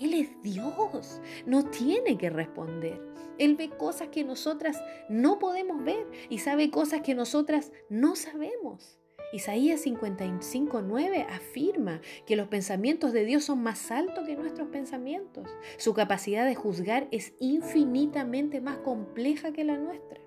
Él 0.00 0.12
es 0.12 0.42
Dios, 0.42 1.20
no 1.46 1.64
tiene 1.64 2.18
que 2.18 2.28
responder. 2.28 3.00
Él 3.38 3.56
ve 3.56 3.70
cosas 3.70 4.08
que 4.08 4.24
nosotras 4.24 4.82
no 5.08 5.38
podemos 5.38 5.82
ver 5.84 6.06
y 6.28 6.38
sabe 6.38 6.70
cosas 6.70 7.00
que 7.02 7.14
nosotras 7.14 7.72
no 7.88 8.16
sabemos. 8.16 8.98
Isaías 9.32 9.84
55:9 9.84 11.26
afirma 11.28 12.00
que 12.26 12.36
los 12.36 12.48
pensamientos 12.48 13.12
de 13.12 13.24
Dios 13.24 13.44
son 13.44 13.62
más 13.62 13.90
altos 13.90 14.26
que 14.26 14.36
nuestros 14.36 14.68
pensamientos. 14.68 15.48
Su 15.78 15.94
capacidad 15.94 16.46
de 16.46 16.54
juzgar 16.54 17.08
es 17.10 17.34
infinitamente 17.40 18.60
más 18.60 18.78
compleja 18.78 19.52
que 19.52 19.64
la 19.64 19.78
nuestra. 19.78 20.20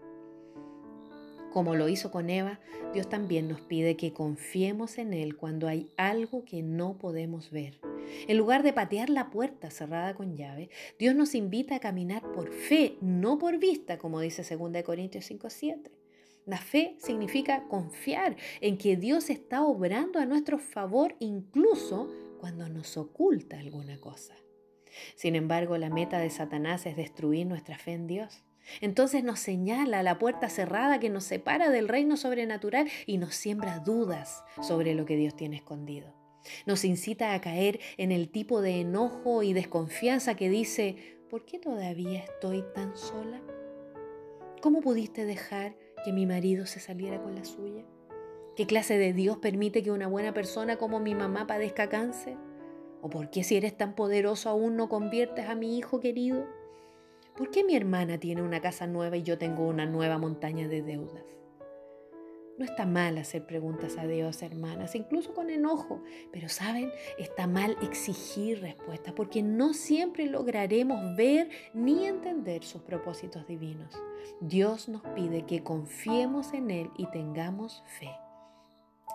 Como 1.52 1.76
lo 1.76 1.90
hizo 1.90 2.12
con 2.12 2.30
Eva, 2.30 2.60
Dios 2.94 3.10
también 3.10 3.48
nos 3.48 3.62
pide 3.62 3.96
que 3.98 4.14
confiemos 4.14 4.98
en 5.00 5.14
Él 5.14 5.36
cuando 5.36 5.68
hay 5.68 5.90
algo 5.98 6.46
que 6.46 6.62
no 6.62 6.98
podemos 6.98 7.50
ver. 7.50 7.80
En 8.28 8.38
lugar 8.38 8.64
de 8.64 8.74
patear 8.74 9.10
la 9.10 9.30
puerta 9.30 9.72
cerrada 9.72 10.14
con 10.14 10.36
llave, 10.36 10.70
Dios 11.00 11.16
nos 11.16 11.36
invita 11.36 11.76
a 11.76 11.80
caminar 11.80 12.22
por 12.34 12.52
fe, 12.52 12.98
no 13.02 13.40
por 13.40 13.58
vista, 13.58 13.98
como 13.98 14.20
dice 14.20 14.44
2 14.44 14.84
Corintios 14.84 15.26
5:7. 15.26 15.99
La 16.50 16.58
fe 16.58 16.96
significa 16.98 17.68
confiar 17.68 18.36
en 18.60 18.80
que 18.80 18.98
Dios 18.98 19.30
está 19.30 19.62
obrando 19.62 20.18
a 20.18 20.26
nuestro 20.26 20.58
favor 20.58 21.16
incluso 21.20 22.10
cuando 22.40 22.68
nos 22.68 22.98
oculta 22.98 23.60
alguna 23.60 24.00
cosa. 24.00 24.34
Sin 25.14 25.36
embargo, 25.36 25.78
la 25.78 25.92
meta 25.92 26.18
de 26.18 26.32
Satanás 26.32 26.88
es 26.88 26.98
destruir 26.98 27.46
nuestra 27.46 27.78
fe 27.78 27.92
en 27.92 28.08
Dios. 28.08 28.44
Entonces 28.82 29.24
nos 29.24 29.40
señala 29.40 30.02
la 30.02 30.18
puerta 30.18 30.50
cerrada 30.50 31.00
que 31.00 31.12
nos 31.12 31.24
separa 31.24 31.70
del 31.70 31.88
reino 31.88 32.18
sobrenatural 32.18 32.90
y 33.06 33.20
nos 33.20 33.36
siembra 33.36 33.78
dudas 33.78 34.44
sobre 34.60 34.96
lo 34.96 35.06
que 35.06 35.18
Dios 35.18 35.36
tiene 35.36 35.58
escondido. 35.58 36.16
Nos 36.66 36.84
incita 36.84 37.36
a 37.36 37.42
caer 37.42 37.80
en 37.98 38.12
el 38.12 38.32
tipo 38.32 38.64
de 38.64 38.80
enojo 38.80 39.44
y 39.44 39.54
desconfianza 39.54 40.34
que 40.34 40.50
dice, 40.50 41.20
¿por 41.30 41.46
qué 41.46 41.60
todavía 41.60 42.24
estoy 42.24 42.64
tan 42.74 42.98
sola? 42.98 43.40
¿Cómo 44.62 44.82
pudiste 44.82 45.26
dejar 45.26 45.78
que 46.04 46.14
mi 46.14 46.26
marido 46.26 46.66
se 46.66 46.80
saliera 46.80 47.22
con 47.22 47.36
la 47.36 47.46
suya? 47.46 47.84
¿Qué 48.56 48.66
clase 48.68 48.98
de 48.98 49.14
Dios 49.14 49.38
permite 49.38 49.84
que 49.84 49.92
una 49.92 50.08
buena 50.08 50.34
persona 50.34 50.78
como 50.78 51.00
mi 51.00 51.16
mamá 51.16 51.48
padezca 51.48 51.90
cáncer? 51.90 52.38
¿O 53.02 53.10
por 53.10 53.30
qué 53.30 53.44
si 53.44 53.56
eres 53.56 53.78
tan 53.78 53.96
poderoso 53.96 54.50
aún 54.50 54.76
no 54.76 54.90
conviertes 54.90 55.48
a 55.48 55.56
mi 55.56 55.78
hijo 55.78 56.00
querido? 56.00 56.46
¿Por 57.38 57.52
qué 57.52 57.64
mi 57.64 57.76
hermana 57.76 58.20
tiene 58.20 58.42
una 58.42 58.60
casa 58.60 58.86
nueva 58.86 59.16
y 59.16 59.24
yo 59.24 59.38
tengo 59.38 59.66
una 59.66 59.86
nueva 59.86 60.18
montaña 60.18 60.68
de 60.68 60.82
deudas? 60.82 61.39
No 62.60 62.66
está 62.66 62.86
mal 62.86 63.18
hacer 63.18 63.46
preguntas 63.46 63.98
a 63.98 64.06
Dios, 64.06 64.42
hermanas, 64.42 64.94
incluso 64.94 65.34
con 65.34 65.50
enojo, 65.50 66.04
pero 66.34 66.50
saben, 66.50 66.92
está 67.18 67.48
mal 67.48 67.78
exigir 67.82 68.60
respuestas 68.60 69.14
porque 69.14 69.42
no 69.42 69.74
siempre 69.74 70.26
lograremos 70.26 71.16
ver 71.16 71.50
ni 71.74 72.06
entender 72.06 72.66
sus 72.66 72.82
propósitos 72.82 73.48
divinos. 73.48 73.98
Dios 74.42 74.90
nos 74.90 75.04
pide 75.16 75.46
que 75.46 75.64
confiemos 75.64 76.52
en 76.52 76.70
Él 76.70 76.90
y 76.98 77.10
tengamos 77.12 77.82
fe. 77.98 78.12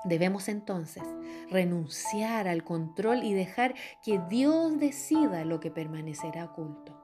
Debemos 0.06 0.48
entonces 0.48 1.02
renunciar 1.50 2.48
al 2.48 2.64
control 2.64 3.24
y 3.24 3.34
dejar 3.34 3.74
que 4.02 4.22
Dios 4.30 4.78
decida 4.78 5.44
lo 5.44 5.60
que 5.60 5.70
permanecerá 5.70 6.46
oculto. 6.46 6.98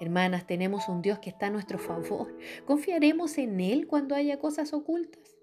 Hermanas, 0.00 0.44
tenemos 0.44 0.88
un 0.88 1.02
Dios 1.02 1.20
que 1.20 1.30
está 1.30 1.46
a 1.46 1.50
nuestro 1.50 1.78
favor. 1.78 2.36
¿Confiaremos 2.66 3.38
en 3.38 3.60
Él 3.60 3.86
cuando 3.86 4.16
haya 4.16 4.40
cosas 4.40 4.72
ocultas? 4.72 5.33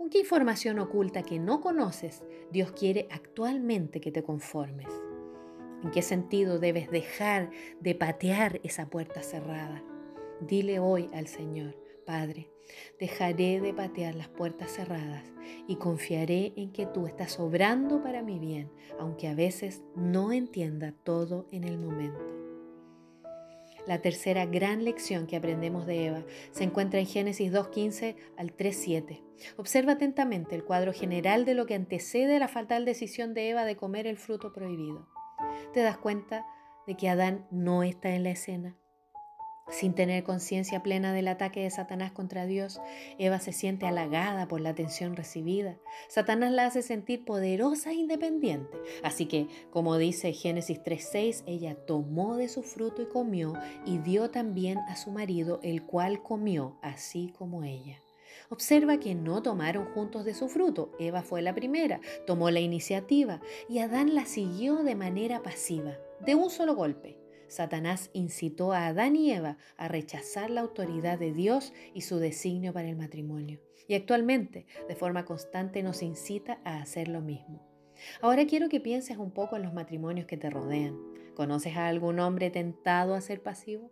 ¿Con 0.00 0.08
qué 0.08 0.20
información 0.20 0.78
oculta 0.78 1.22
que 1.22 1.38
no 1.38 1.60
conoces 1.60 2.24
Dios 2.50 2.72
quiere 2.72 3.06
actualmente 3.10 4.00
que 4.00 4.10
te 4.10 4.22
conformes? 4.22 4.88
¿En 5.84 5.90
qué 5.90 6.00
sentido 6.00 6.58
debes 6.58 6.90
dejar 6.90 7.50
de 7.80 7.94
patear 7.94 8.60
esa 8.62 8.88
puerta 8.88 9.22
cerrada? 9.22 9.84
Dile 10.40 10.78
hoy 10.78 11.10
al 11.12 11.26
Señor, 11.26 11.76
Padre, 12.06 12.50
dejaré 12.98 13.60
de 13.60 13.74
patear 13.74 14.14
las 14.14 14.28
puertas 14.28 14.70
cerradas 14.70 15.34
y 15.68 15.76
confiaré 15.76 16.54
en 16.56 16.72
que 16.72 16.86
tú 16.86 17.06
estás 17.06 17.38
obrando 17.38 18.02
para 18.02 18.22
mi 18.22 18.38
bien, 18.38 18.72
aunque 18.98 19.28
a 19.28 19.34
veces 19.34 19.82
no 19.96 20.32
entienda 20.32 20.94
todo 21.04 21.46
en 21.52 21.64
el 21.64 21.76
momento. 21.76 22.49
La 23.90 24.00
tercera 24.00 24.46
gran 24.46 24.84
lección 24.84 25.26
que 25.26 25.34
aprendemos 25.34 25.84
de 25.84 26.06
Eva 26.06 26.22
se 26.52 26.62
encuentra 26.62 27.00
en 27.00 27.06
Génesis 27.06 27.52
2.15 27.52 28.14
al 28.36 28.56
3.7. 28.56 29.20
Observa 29.56 29.94
atentamente 29.94 30.54
el 30.54 30.62
cuadro 30.62 30.92
general 30.92 31.44
de 31.44 31.54
lo 31.54 31.66
que 31.66 31.74
antecede 31.74 32.38
la 32.38 32.46
fatal 32.46 32.84
decisión 32.84 33.34
de 33.34 33.50
Eva 33.50 33.64
de 33.64 33.74
comer 33.74 34.06
el 34.06 34.16
fruto 34.16 34.52
prohibido. 34.52 35.08
Te 35.72 35.80
das 35.80 35.98
cuenta 35.98 36.46
de 36.86 36.96
que 36.96 37.08
Adán 37.08 37.48
no 37.50 37.82
está 37.82 38.10
en 38.10 38.22
la 38.22 38.30
escena. 38.30 38.79
Sin 39.70 39.94
tener 39.94 40.24
conciencia 40.24 40.82
plena 40.82 41.12
del 41.12 41.28
ataque 41.28 41.62
de 41.62 41.70
Satanás 41.70 42.12
contra 42.12 42.46
Dios, 42.46 42.80
Eva 43.18 43.38
se 43.38 43.52
siente 43.52 43.86
halagada 43.86 44.48
por 44.48 44.60
la 44.60 44.70
atención 44.70 45.16
recibida. 45.16 45.78
Satanás 46.08 46.52
la 46.52 46.66
hace 46.66 46.82
sentir 46.82 47.24
poderosa 47.24 47.90
e 47.90 47.94
independiente. 47.94 48.76
Así 49.02 49.26
que, 49.26 49.46
como 49.70 49.96
dice 49.96 50.32
Génesis 50.32 50.82
3.6, 50.82 51.44
ella 51.46 51.74
tomó 51.74 52.36
de 52.36 52.48
su 52.48 52.62
fruto 52.62 53.02
y 53.02 53.06
comió, 53.06 53.54
y 53.86 53.98
dio 53.98 54.30
también 54.30 54.78
a 54.88 54.96
su 54.96 55.10
marido, 55.10 55.60
el 55.62 55.84
cual 55.84 56.22
comió, 56.22 56.76
así 56.82 57.32
como 57.38 57.62
ella. 57.62 58.00
Observa 58.48 58.98
que 58.98 59.14
no 59.14 59.42
tomaron 59.42 59.86
juntos 59.94 60.24
de 60.24 60.34
su 60.34 60.48
fruto. 60.48 60.90
Eva 60.98 61.22
fue 61.22 61.42
la 61.42 61.54
primera, 61.54 62.00
tomó 62.26 62.50
la 62.50 62.58
iniciativa, 62.58 63.40
y 63.68 63.78
Adán 63.78 64.16
la 64.16 64.24
siguió 64.24 64.82
de 64.82 64.96
manera 64.96 65.42
pasiva, 65.42 65.96
de 66.26 66.34
un 66.34 66.50
solo 66.50 66.74
golpe. 66.74 67.16
Satanás 67.50 68.10
incitó 68.12 68.72
a 68.72 68.86
Adán 68.86 69.16
y 69.16 69.32
Eva 69.32 69.58
a 69.76 69.88
rechazar 69.88 70.50
la 70.50 70.60
autoridad 70.60 71.18
de 71.18 71.32
Dios 71.32 71.72
y 71.92 72.02
su 72.02 72.18
designio 72.18 72.72
para 72.72 72.88
el 72.88 72.94
matrimonio. 72.94 73.60
Y 73.88 73.94
actualmente, 73.94 74.66
de 74.88 74.94
forma 74.94 75.24
constante, 75.24 75.82
nos 75.82 76.00
incita 76.00 76.60
a 76.64 76.80
hacer 76.80 77.08
lo 77.08 77.20
mismo. 77.20 77.66
Ahora 78.20 78.46
quiero 78.46 78.68
que 78.68 78.80
pienses 78.80 79.16
un 79.16 79.32
poco 79.32 79.56
en 79.56 79.64
los 79.64 79.74
matrimonios 79.74 80.26
que 80.26 80.36
te 80.36 80.48
rodean. 80.48 80.96
¿Conoces 81.34 81.76
a 81.76 81.88
algún 81.88 82.20
hombre 82.20 82.50
tentado 82.50 83.14
a 83.14 83.20
ser 83.20 83.42
pasivo? 83.42 83.90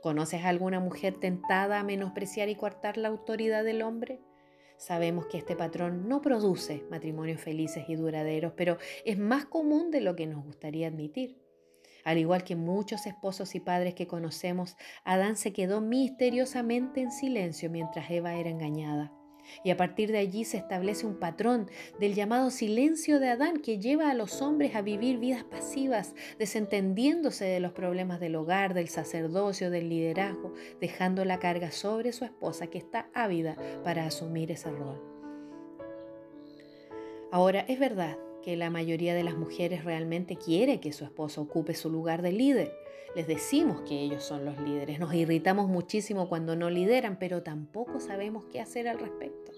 ¿Conoces 0.00 0.44
a 0.44 0.48
alguna 0.48 0.78
mujer 0.78 1.18
tentada 1.18 1.80
a 1.80 1.84
menospreciar 1.84 2.48
y 2.48 2.54
coartar 2.54 2.98
la 2.98 3.08
autoridad 3.08 3.64
del 3.64 3.82
hombre? 3.82 4.20
Sabemos 4.76 5.26
que 5.26 5.38
este 5.38 5.56
patrón 5.56 6.08
no 6.08 6.22
produce 6.22 6.84
matrimonios 6.88 7.40
felices 7.40 7.86
y 7.88 7.96
duraderos, 7.96 8.52
pero 8.56 8.78
es 9.04 9.18
más 9.18 9.46
común 9.46 9.90
de 9.90 10.02
lo 10.02 10.14
que 10.14 10.26
nos 10.26 10.44
gustaría 10.44 10.86
admitir. 10.86 11.45
Al 12.06 12.18
igual 12.18 12.44
que 12.44 12.54
muchos 12.54 13.04
esposos 13.06 13.56
y 13.56 13.60
padres 13.60 13.94
que 13.94 14.06
conocemos, 14.06 14.76
Adán 15.02 15.34
se 15.34 15.52
quedó 15.52 15.80
misteriosamente 15.80 17.00
en 17.00 17.10
silencio 17.10 17.68
mientras 17.68 18.08
Eva 18.12 18.36
era 18.36 18.48
engañada. 18.48 19.12
Y 19.64 19.70
a 19.70 19.76
partir 19.76 20.12
de 20.12 20.18
allí 20.18 20.44
se 20.44 20.56
establece 20.56 21.04
un 21.04 21.18
patrón 21.18 21.68
del 21.98 22.14
llamado 22.14 22.50
silencio 22.50 23.18
de 23.18 23.30
Adán 23.30 23.56
que 23.56 23.80
lleva 23.80 24.08
a 24.08 24.14
los 24.14 24.40
hombres 24.40 24.76
a 24.76 24.82
vivir 24.82 25.18
vidas 25.18 25.42
pasivas, 25.42 26.14
desentendiéndose 26.38 27.44
de 27.44 27.58
los 27.58 27.72
problemas 27.72 28.20
del 28.20 28.36
hogar, 28.36 28.72
del 28.72 28.88
sacerdocio, 28.88 29.68
del 29.68 29.88
liderazgo, 29.88 30.54
dejando 30.80 31.24
la 31.24 31.40
carga 31.40 31.72
sobre 31.72 32.12
su 32.12 32.24
esposa 32.24 32.68
que 32.68 32.78
está 32.78 33.10
ávida 33.14 33.56
para 33.82 34.06
asumir 34.06 34.52
ese 34.52 34.70
rol. 34.70 35.02
Ahora, 37.32 37.64
es 37.66 37.80
verdad 37.80 38.16
que 38.46 38.56
la 38.56 38.70
mayoría 38.70 39.12
de 39.16 39.24
las 39.24 39.36
mujeres 39.36 39.84
realmente 39.84 40.36
quiere 40.36 40.78
que 40.78 40.92
su 40.92 41.02
esposo 41.02 41.42
ocupe 41.42 41.74
su 41.74 41.90
lugar 41.90 42.22
de 42.22 42.30
líder. 42.30 42.72
Les 43.16 43.26
decimos 43.26 43.80
que 43.80 44.00
ellos 44.00 44.22
son 44.22 44.44
los 44.44 44.56
líderes. 44.60 45.00
Nos 45.00 45.12
irritamos 45.14 45.68
muchísimo 45.68 46.28
cuando 46.28 46.54
no 46.54 46.70
lideran, 46.70 47.18
pero 47.18 47.42
tampoco 47.42 47.98
sabemos 47.98 48.44
qué 48.44 48.60
hacer 48.60 48.86
al 48.86 49.00
respecto. 49.00 49.50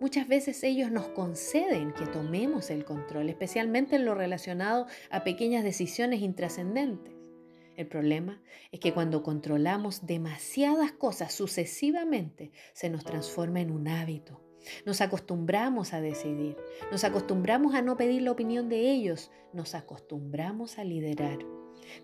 Muchas 0.00 0.26
veces 0.26 0.64
ellos 0.64 0.90
nos 0.90 1.06
conceden 1.06 1.92
que 1.92 2.04
tomemos 2.06 2.70
el 2.70 2.84
control, 2.84 3.28
especialmente 3.28 3.94
en 3.94 4.04
lo 4.04 4.16
relacionado 4.16 4.88
a 5.08 5.22
pequeñas 5.22 5.62
decisiones 5.62 6.20
intrascendentes. 6.20 7.14
El 7.76 7.86
problema 7.86 8.42
es 8.72 8.80
que 8.80 8.92
cuando 8.92 9.22
controlamos 9.22 10.04
demasiadas 10.04 10.90
cosas 10.90 11.32
sucesivamente, 11.32 12.50
se 12.72 12.90
nos 12.90 13.04
transforma 13.04 13.60
en 13.60 13.70
un 13.70 13.86
hábito. 13.86 14.45
Nos 14.84 15.00
acostumbramos 15.00 15.92
a 15.92 16.00
decidir, 16.00 16.56
nos 16.90 17.04
acostumbramos 17.04 17.74
a 17.74 17.82
no 17.82 17.96
pedir 17.96 18.22
la 18.22 18.32
opinión 18.32 18.68
de 18.68 18.90
ellos, 18.90 19.30
nos 19.52 19.74
acostumbramos 19.74 20.78
a 20.78 20.84
liderar. 20.84 21.38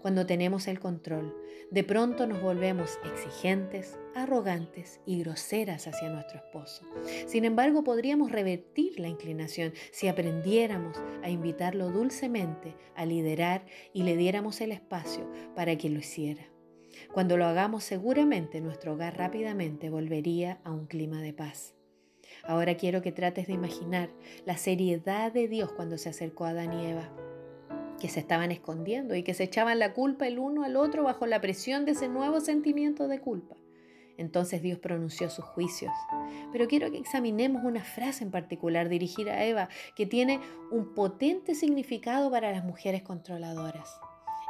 Cuando 0.01 0.27
tenemos 0.27 0.69
el 0.69 0.81
control, 0.81 1.35
de 1.71 1.85
pronto 1.85 2.27
nos 2.27 2.41
volvemos 2.43 2.99
exigentes, 3.05 3.99
arrogantes 4.15 5.01
y 5.07 5.21
groseras 5.21 5.87
hacia 5.87 6.11
nuestro 6.11 6.39
esposo. 6.39 6.85
Sin 7.27 7.45
embargo, 7.45 7.83
podríamos 7.83 8.31
revertir 8.31 9.01
la 9.01 9.09
inclinación 9.09 9.73
si 9.91 10.09
aprendiéramos 10.09 10.99
a 11.23 11.31
invitarlo 11.31 11.91
dulcemente 11.91 12.77
a 12.95 13.05
liderar 13.07 13.67
y 13.93 14.03
le 14.03 14.17
diéramos 14.17 14.61
el 14.61 14.73
espacio 14.73 15.31
para 15.55 15.77
que 15.77 15.91
lo 15.91 15.99
hiciera. 15.99 16.47
Cuando 17.13 17.37
lo 17.37 17.47
hagamos 17.47 17.85
seguramente 17.85 18.61
nuestro 18.61 18.95
hogar 18.95 19.17
rápidamente 19.17 19.91
volvería 19.91 20.61
a 20.65 20.73
un 20.73 20.87
clima 20.87 21.21
de 21.21 21.33
paz. 21.33 21.75
Ahora 22.45 22.77
quiero 22.77 23.03
que 23.03 23.13
trates 23.13 23.47
de 23.47 23.53
imaginar 23.55 24.11
la 24.47 24.57
seriedad 24.57 25.33
de 25.33 25.49
Dios 25.49 25.73
cuando 25.73 25.99
se 25.99 26.09
acercó 26.09 26.45
a 26.45 26.51
Adán 26.51 26.73
y 26.73 26.87
Eva 26.87 27.11
que 28.01 28.09
se 28.09 28.19
estaban 28.19 28.51
escondiendo 28.51 29.15
y 29.15 29.23
que 29.23 29.33
se 29.33 29.45
echaban 29.45 29.79
la 29.79 29.93
culpa 29.93 30.27
el 30.27 30.41
uno 30.41 30.65
al 30.65 30.75
otro 30.75 31.05
bajo 31.05 31.25
la 31.27 31.41
presión 31.41 31.85
de 31.85 31.93
ese 31.93 32.09
nuevo 32.09 32.41
sentimiento 32.41 33.07
de 33.07 33.21
culpa. 33.21 33.55
Entonces 34.19 34.61
Dios 34.61 34.81
pronunció 34.81 35.31
sus 35.31 35.45
juicios. 35.45 35.93
Pero 36.53 36.67
quiero 36.67 36.91
que 36.91 36.99
examinemos 36.99 37.65
una 37.65 37.85
frase 37.85 38.25
en 38.25 38.33
particular 38.33 38.89
dirigida 38.89 39.35
a 39.35 39.45
Eva 39.45 39.69
que 39.95 40.07
tiene 40.07 40.41
un 40.73 40.95
potente 40.95 41.55
significado 41.55 42.29
para 42.31 42.51
las 42.51 42.65
mujeres 42.65 43.03
controladoras. 43.03 44.01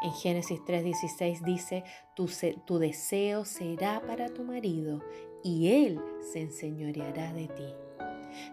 En 0.02 0.12
Génesis 0.12 0.60
3:16 0.60 1.44
dice, 1.44 1.84
tu, 2.16 2.28
tu 2.66 2.78
deseo 2.78 3.44
será 3.44 4.00
para 4.00 4.28
tu 4.30 4.44
marido 4.44 5.00
y 5.42 5.68
él 5.68 6.00
se 6.32 6.40
enseñoreará 6.40 7.32
de 7.32 7.48
ti. 7.48 7.64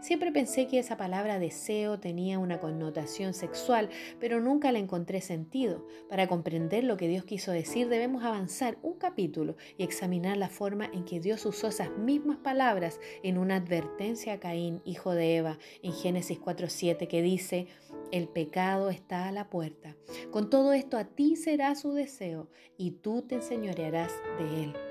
Siempre 0.02 0.32
pensé 0.32 0.68
que 0.68 0.80
esa 0.80 0.98
palabra 0.98 1.40
deseo 1.40 2.00
tenía 2.00 2.40
una 2.40 2.60
connotación 2.60 3.34
sexual, 3.34 3.90
pero 4.20 4.40
nunca 4.40 4.72
le 4.72 4.80
encontré 4.80 5.22
sentido. 5.22 5.86
Para 6.10 6.28
comprender 6.28 6.84
lo 6.84 6.98
que 6.98 7.08
Dios 7.08 7.24
quiso 7.26 7.52
decir 7.52 7.90
debemos 7.90 8.24
avanzar 8.24 8.78
un 8.82 8.98
capítulo 8.98 9.56
y 9.78 9.84
examinar 9.84 10.38
la 10.38 10.50
forma 10.50 10.86
en 10.86 11.06
que 11.06 11.20
Dios 11.20 11.46
usó 11.46 11.68
esas 11.68 11.92
mismas 11.98 12.38
palabras 12.38 13.00
en 13.24 13.38
una 13.38 13.56
advertencia 13.56 14.34
a 14.34 14.40
Caín, 14.40 14.82
hijo 14.86 15.14
de 15.14 15.38
Eva, 15.38 15.60
en 15.82 15.94
Génesis 15.94 16.40
4.7, 16.40 17.08
que 17.08 17.22
dice, 17.22 17.68
el 18.12 18.28
pecado 18.28 18.90
está 18.90 19.28
a 19.28 19.32
la 19.32 19.50
puerta. 19.50 19.96
Con 20.32 20.50
todo 20.50 20.74
esto 20.74 20.98
a 20.98 21.06
ti 21.06 21.36
será 21.36 21.76
su 21.76 21.94
deseo 21.94 22.50
y 22.78 22.92
tú 22.92 23.22
te 23.22 23.36
enseñorearás 23.36 24.12
de 24.40 24.64
él. 24.64 24.89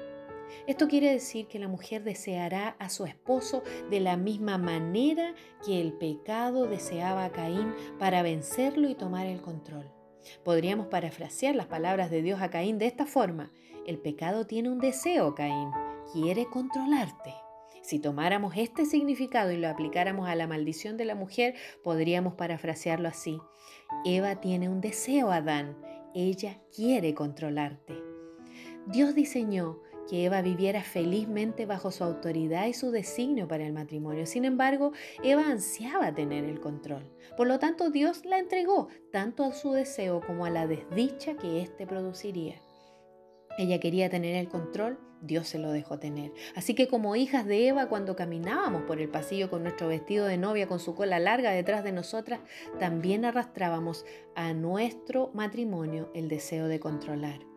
Esto 0.66 0.88
quiere 0.88 1.10
decir 1.12 1.46
que 1.46 1.58
la 1.58 1.68
mujer 1.68 2.02
deseará 2.04 2.76
a 2.78 2.88
su 2.88 3.04
esposo 3.04 3.62
de 3.90 4.00
la 4.00 4.16
misma 4.16 4.58
manera 4.58 5.34
que 5.64 5.80
el 5.80 5.92
pecado 5.92 6.66
deseaba 6.66 7.24
a 7.24 7.32
Caín 7.32 7.74
para 7.98 8.22
vencerlo 8.22 8.88
y 8.88 8.94
tomar 8.94 9.26
el 9.26 9.40
control. 9.40 9.90
Podríamos 10.44 10.88
parafrasear 10.88 11.54
las 11.54 11.66
palabras 11.66 12.10
de 12.10 12.22
Dios 12.22 12.40
a 12.42 12.50
Caín 12.50 12.78
de 12.78 12.86
esta 12.86 13.06
forma. 13.06 13.52
El 13.86 13.98
pecado 13.98 14.46
tiene 14.46 14.70
un 14.70 14.78
deseo, 14.78 15.34
Caín, 15.34 15.70
quiere 16.12 16.46
controlarte. 16.46 17.34
Si 17.82 17.98
tomáramos 17.98 18.54
este 18.56 18.84
significado 18.84 19.50
y 19.50 19.56
lo 19.56 19.68
aplicáramos 19.68 20.28
a 20.28 20.34
la 20.34 20.46
maldición 20.46 20.96
de 20.96 21.06
la 21.06 21.14
mujer, 21.14 21.54
podríamos 21.82 22.34
parafrasearlo 22.34 23.08
así. 23.08 23.38
Eva 24.04 24.40
tiene 24.40 24.68
un 24.68 24.80
deseo, 24.80 25.30
Adán. 25.30 25.76
Ella 26.14 26.60
quiere 26.74 27.14
controlarte. 27.14 27.94
Dios 28.86 29.14
diseñó 29.14 29.80
que 30.08 30.24
Eva 30.24 30.42
viviera 30.42 30.82
felizmente 30.82 31.66
bajo 31.66 31.90
su 31.90 32.02
autoridad 32.02 32.66
y 32.66 32.74
su 32.74 32.90
designio 32.90 33.46
para 33.46 33.66
el 33.66 33.72
matrimonio. 33.72 34.26
Sin 34.26 34.44
embargo, 34.44 34.92
Eva 35.22 35.46
ansiaba 35.46 36.14
tener 36.14 36.44
el 36.44 36.60
control. 36.60 37.10
Por 37.36 37.46
lo 37.46 37.58
tanto, 37.58 37.90
Dios 37.90 38.24
la 38.24 38.38
entregó 38.38 38.88
tanto 39.12 39.44
a 39.44 39.52
su 39.52 39.72
deseo 39.72 40.20
como 40.20 40.44
a 40.44 40.50
la 40.50 40.66
desdicha 40.66 41.36
que 41.36 41.60
éste 41.60 41.86
produciría. 41.86 42.60
Ella 43.58 43.80
quería 43.80 44.08
tener 44.08 44.36
el 44.36 44.48
control, 44.48 44.98
Dios 45.20 45.48
se 45.48 45.58
lo 45.58 45.72
dejó 45.72 45.98
tener. 45.98 46.32
Así 46.54 46.74
que 46.74 46.86
como 46.86 47.16
hijas 47.16 47.44
de 47.44 47.66
Eva, 47.66 47.88
cuando 47.88 48.14
caminábamos 48.14 48.82
por 48.82 49.00
el 49.00 49.08
pasillo 49.08 49.50
con 49.50 49.64
nuestro 49.64 49.88
vestido 49.88 50.26
de 50.26 50.38
novia 50.38 50.68
con 50.68 50.78
su 50.78 50.94
cola 50.94 51.18
larga 51.18 51.50
detrás 51.50 51.82
de 51.82 51.92
nosotras, 51.92 52.40
también 52.78 53.24
arrastrábamos 53.24 54.04
a 54.36 54.52
nuestro 54.52 55.30
matrimonio 55.34 56.10
el 56.14 56.28
deseo 56.28 56.68
de 56.68 56.78
controlar. 56.78 57.47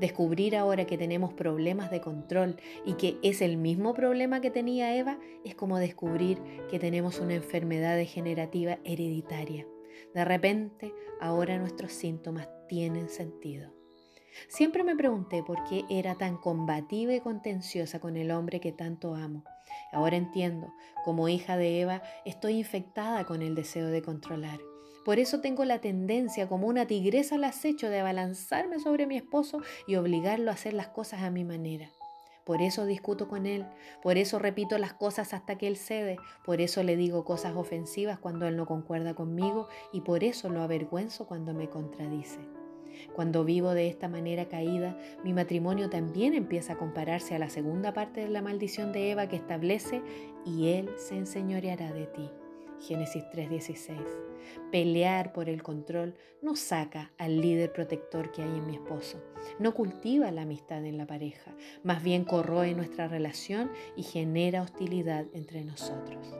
Descubrir 0.00 0.56
ahora 0.56 0.86
que 0.86 0.98
tenemos 0.98 1.32
problemas 1.32 1.90
de 1.90 2.00
control 2.00 2.56
y 2.84 2.94
que 2.94 3.18
es 3.22 3.40
el 3.42 3.56
mismo 3.56 3.94
problema 3.94 4.40
que 4.40 4.50
tenía 4.50 4.96
Eva 4.96 5.18
es 5.44 5.54
como 5.54 5.78
descubrir 5.78 6.38
que 6.70 6.78
tenemos 6.78 7.20
una 7.20 7.34
enfermedad 7.34 7.96
degenerativa 7.96 8.78
hereditaria. 8.84 9.66
De 10.14 10.24
repente, 10.24 10.92
ahora 11.20 11.58
nuestros 11.58 11.92
síntomas 11.92 12.48
tienen 12.68 13.08
sentido. 13.08 13.72
Siempre 14.48 14.82
me 14.82 14.96
pregunté 14.96 15.42
por 15.42 15.62
qué 15.64 15.84
era 15.90 16.16
tan 16.16 16.36
combativa 16.36 17.14
y 17.14 17.20
contenciosa 17.20 18.00
con 18.00 18.16
el 18.16 18.30
hombre 18.30 18.60
que 18.60 18.72
tanto 18.72 19.14
amo. 19.14 19.44
Ahora 19.92 20.16
entiendo, 20.16 20.72
como 21.04 21.28
hija 21.28 21.56
de 21.56 21.80
Eva, 21.80 22.02
estoy 22.24 22.54
infectada 22.54 23.24
con 23.24 23.42
el 23.42 23.54
deseo 23.54 23.88
de 23.88 24.02
controlar. 24.02 24.58
Por 25.04 25.18
eso 25.18 25.40
tengo 25.40 25.64
la 25.64 25.80
tendencia 25.80 26.48
como 26.48 26.68
una 26.68 26.86
tigresa 26.86 27.34
al 27.34 27.44
acecho 27.44 27.90
de 27.90 28.00
abalanzarme 28.00 28.78
sobre 28.78 29.06
mi 29.06 29.16
esposo 29.16 29.60
y 29.86 29.96
obligarlo 29.96 30.50
a 30.50 30.54
hacer 30.54 30.74
las 30.74 30.88
cosas 30.88 31.22
a 31.22 31.30
mi 31.30 31.44
manera. 31.44 31.90
Por 32.44 32.60
eso 32.60 32.86
discuto 32.86 33.28
con 33.28 33.46
él, 33.46 33.66
por 34.02 34.18
eso 34.18 34.38
repito 34.38 34.76
las 34.78 34.92
cosas 34.92 35.32
hasta 35.32 35.58
que 35.58 35.68
él 35.68 35.76
cede, 35.76 36.16
por 36.44 36.60
eso 36.60 36.82
le 36.82 36.96
digo 36.96 37.24
cosas 37.24 37.54
ofensivas 37.54 38.18
cuando 38.18 38.46
él 38.46 38.56
no 38.56 38.66
concuerda 38.66 39.14
conmigo 39.14 39.68
y 39.92 40.00
por 40.00 40.24
eso 40.24 40.48
lo 40.48 40.62
avergüenzo 40.62 41.26
cuando 41.26 41.54
me 41.54 41.68
contradice. 41.68 42.40
Cuando 43.14 43.44
vivo 43.44 43.74
de 43.74 43.88
esta 43.88 44.08
manera 44.08 44.48
caída, 44.48 44.96
mi 45.24 45.32
matrimonio 45.32 45.88
también 45.88 46.34
empieza 46.34 46.74
a 46.74 46.78
compararse 46.78 47.34
a 47.34 47.38
la 47.38 47.48
segunda 47.48 47.92
parte 47.92 48.20
de 48.20 48.28
la 48.28 48.42
maldición 48.42 48.92
de 48.92 49.12
Eva 49.12 49.28
que 49.28 49.36
establece 49.36 50.02
y 50.44 50.68
él 50.68 50.90
se 50.96 51.16
enseñoreará 51.16 51.92
de 51.92 52.06
ti. 52.06 52.30
Génesis 52.82 53.24
3:16. 53.30 53.96
Pelear 54.72 55.32
por 55.32 55.48
el 55.48 55.62
control 55.62 56.14
no 56.42 56.56
saca 56.56 57.12
al 57.16 57.40
líder 57.40 57.72
protector 57.72 58.32
que 58.32 58.42
hay 58.42 58.48
en 58.48 58.66
mi 58.66 58.74
esposo, 58.74 59.22
no 59.60 59.72
cultiva 59.72 60.32
la 60.32 60.42
amistad 60.42 60.84
en 60.84 60.98
la 60.98 61.06
pareja, 61.06 61.54
más 61.84 62.02
bien 62.02 62.24
corroe 62.24 62.74
nuestra 62.74 63.06
relación 63.06 63.70
y 63.96 64.02
genera 64.02 64.62
hostilidad 64.62 65.26
entre 65.32 65.64
nosotros. 65.64 66.34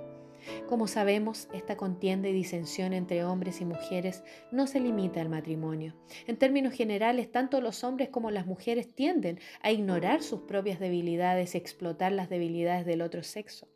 Como 0.68 0.88
sabemos, 0.88 1.48
esta 1.52 1.76
contienda 1.76 2.28
y 2.28 2.32
disensión 2.32 2.92
entre 2.92 3.24
hombres 3.24 3.60
y 3.60 3.64
mujeres 3.64 4.24
no 4.50 4.66
se 4.66 4.80
limita 4.80 5.20
al 5.20 5.28
matrimonio. 5.28 5.94
En 6.26 6.36
términos 6.36 6.74
generales, 6.74 7.30
tanto 7.30 7.60
los 7.60 7.84
hombres 7.84 8.08
como 8.08 8.32
las 8.32 8.46
mujeres 8.46 8.92
tienden 8.92 9.38
a 9.60 9.70
ignorar 9.70 10.22
sus 10.22 10.40
propias 10.40 10.80
debilidades 10.80 11.54
y 11.54 11.58
explotar 11.58 12.10
las 12.10 12.28
debilidades 12.28 12.84
del 12.84 13.02
otro 13.02 13.22
sexo. 13.22 13.68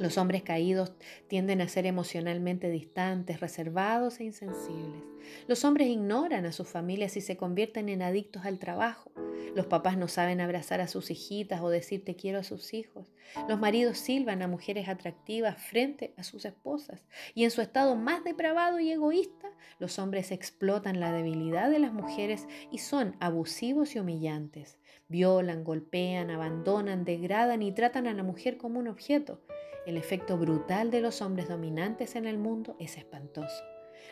Los 0.00 0.16
hombres 0.16 0.42
caídos 0.42 0.94
tienden 1.28 1.60
a 1.60 1.68
ser 1.68 1.84
emocionalmente 1.84 2.70
distantes, 2.70 3.40
reservados 3.40 4.18
e 4.18 4.24
insensibles. 4.24 5.02
Los 5.46 5.62
hombres 5.66 5.88
ignoran 5.88 6.46
a 6.46 6.52
sus 6.52 6.68
familias 6.68 7.18
y 7.18 7.20
se 7.20 7.36
convierten 7.36 7.90
en 7.90 8.00
adictos 8.00 8.46
al 8.46 8.58
trabajo. 8.58 9.12
Los 9.54 9.66
papás 9.66 9.98
no 9.98 10.08
saben 10.08 10.40
abrazar 10.40 10.80
a 10.80 10.88
sus 10.88 11.10
hijitas 11.10 11.60
o 11.60 11.68
decir 11.68 12.02
te 12.02 12.16
quiero 12.16 12.38
a 12.38 12.44
sus 12.44 12.72
hijos. 12.72 13.12
Los 13.46 13.60
maridos 13.60 13.98
silban 13.98 14.40
a 14.40 14.48
mujeres 14.48 14.88
atractivas 14.88 15.62
frente 15.62 16.14
a 16.16 16.24
sus 16.24 16.46
esposas. 16.46 17.04
Y 17.34 17.44
en 17.44 17.50
su 17.50 17.60
estado 17.60 17.94
más 17.94 18.24
depravado 18.24 18.80
y 18.80 18.90
egoísta, 18.90 19.50
los 19.78 19.98
hombres 19.98 20.32
explotan 20.32 20.98
la 20.98 21.12
debilidad 21.12 21.68
de 21.68 21.78
las 21.78 21.92
mujeres 21.92 22.48
y 22.72 22.78
son 22.78 23.16
abusivos 23.20 23.94
y 23.94 23.98
humillantes. 23.98 24.78
Violan, 25.08 25.62
golpean, 25.62 26.30
abandonan, 26.30 27.04
degradan 27.04 27.60
y 27.62 27.72
tratan 27.72 28.06
a 28.06 28.14
la 28.14 28.22
mujer 28.22 28.56
como 28.56 28.78
un 28.78 28.88
objeto. 28.88 29.42
El 29.86 29.96
efecto 29.96 30.36
brutal 30.36 30.90
de 30.90 31.00
los 31.00 31.22
hombres 31.22 31.48
dominantes 31.48 32.14
en 32.14 32.26
el 32.26 32.38
mundo 32.38 32.76
es 32.78 32.96
espantoso. 32.96 33.69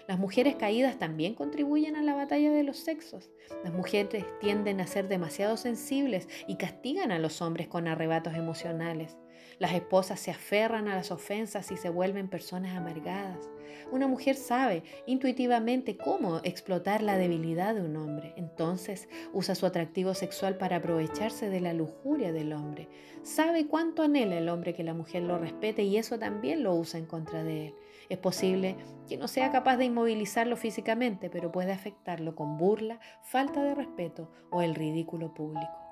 Las 0.08 0.18
mujeres 0.18 0.56
caídas 0.56 0.98
también 0.98 1.34
contribuyen 1.34 1.94
a 1.94 2.02
la 2.02 2.14
batalla 2.14 2.50
de 2.50 2.62
los 2.62 2.78
sexos. 2.78 3.30
Las 3.62 3.74
mujeres 3.74 4.24
tienden 4.40 4.80
a 4.80 4.86
ser 4.86 5.06
demasiado 5.06 5.58
sensibles 5.58 6.28
y 6.46 6.56
castigan 6.56 7.12
a 7.12 7.18
los 7.18 7.42
hombres 7.42 7.68
con 7.68 7.86
arrebatos 7.86 8.34
emocionales. 8.34 9.18
Las 9.58 9.74
esposas 9.74 10.18
se 10.18 10.30
aferran 10.30 10.88
a 10.88 10.94
las 10.94 11.10
ofensas 11.10 11.70
y 11.72 11.76
se 11.76 11.90
vuelven 11.90 12.28
personas 12.28 12.74
amargadas. 12.74 13.50
Una 13.92 14.08
mujer 14.08 14.34
sabe 14.36 14.82
intuitivamente 15.06 15.98
cómo 15.98 16.40
explotar 16.42 17.02
la 17.02 17.18
debilidad 17.18 17.74
de 17.74 17.82
un 17.82 17.96
hombre. 17.96 18.32
Entonces 18.38 19.10
usa 19.34 19.54
su 19.54 19.66
atractivo 19.66 20.14
sexual 20.14 20.56
para 20.56 20.76
aprovecharse 20.76 21.50
de 21.50 21.60
la 21.60 21.74
lujuria 21.74 22.32
del 22.32 22.54
hombre. 22.54 22.88
Sabe 23.22 23.66
cuánto 23.66 24.02
anhela 24.02 24.38
el 24.38 24.48
hombre 24.48 24.74
que 24.74 24.84
la 24.84 24.94
mujer 24.94 25.24
lo 25.24 25.36
respete 25.36 25.82
y 25.82 25.98
eso 25.98 26.18
también 26.18 26.62
lo 26.62 26.74
usa 26.74 26.98
en 26.98 27.04
contra 27.04 27.44
de 27.44 27.66
él. 27.66 27.74
Es 28.08 28.18
posible 28.18 28.76
que 29.08 29.16
no 29.16 29.28
sea 29.28 29.50
capaz 29.50 29.76
de 29.76 29.86
inmovilizarlo 29.86 30.56
físicamente, 30.56 31.30
pero 31.30 31.52
puede 31.52 31.72
afectarlo 31.72 32.34
con 32.34 32.56
burla, 32.56 33.00
falta 33.22 33.62
de 33.62 33.74
respeto 33.74 34.30
o 34.50 34.62
el 34.62 34.74
ridículo 34.74 35.34
público. 35.34 35.88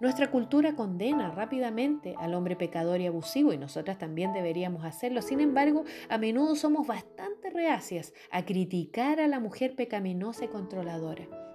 Nuestra 0.00 0.30
cultura 0.30 0.74
condena 0.74 1.30
rápidamente 1.30 2.14
al 2.18 2.34
hombre 2.34 2.56
pecador 2.56 3.00
y 3.00 3.06
abusivo 3.06 3.52
y 3.52 3.58
nosotras 3.58 3.98
también 3.98 4.32
deberíamos 4.32 4.84
hacerlo. 4.84 5.22
Sin 5.22 5.40
embargo, 5.40 5.84
a 6.08 6.18
menudo 6.18 6.56
somos 6.56 6.86
bastante 6.86 7.50
reacias 7.50 8.12
a 8.30 8.44
criticar 8.44 9.20
a 9.20 9.28
la 9.28 9.40
mujer 9.40 9.76
pecaminosa 9.76 10.46
y 10.46 10.48
controladora. 10.48 11.47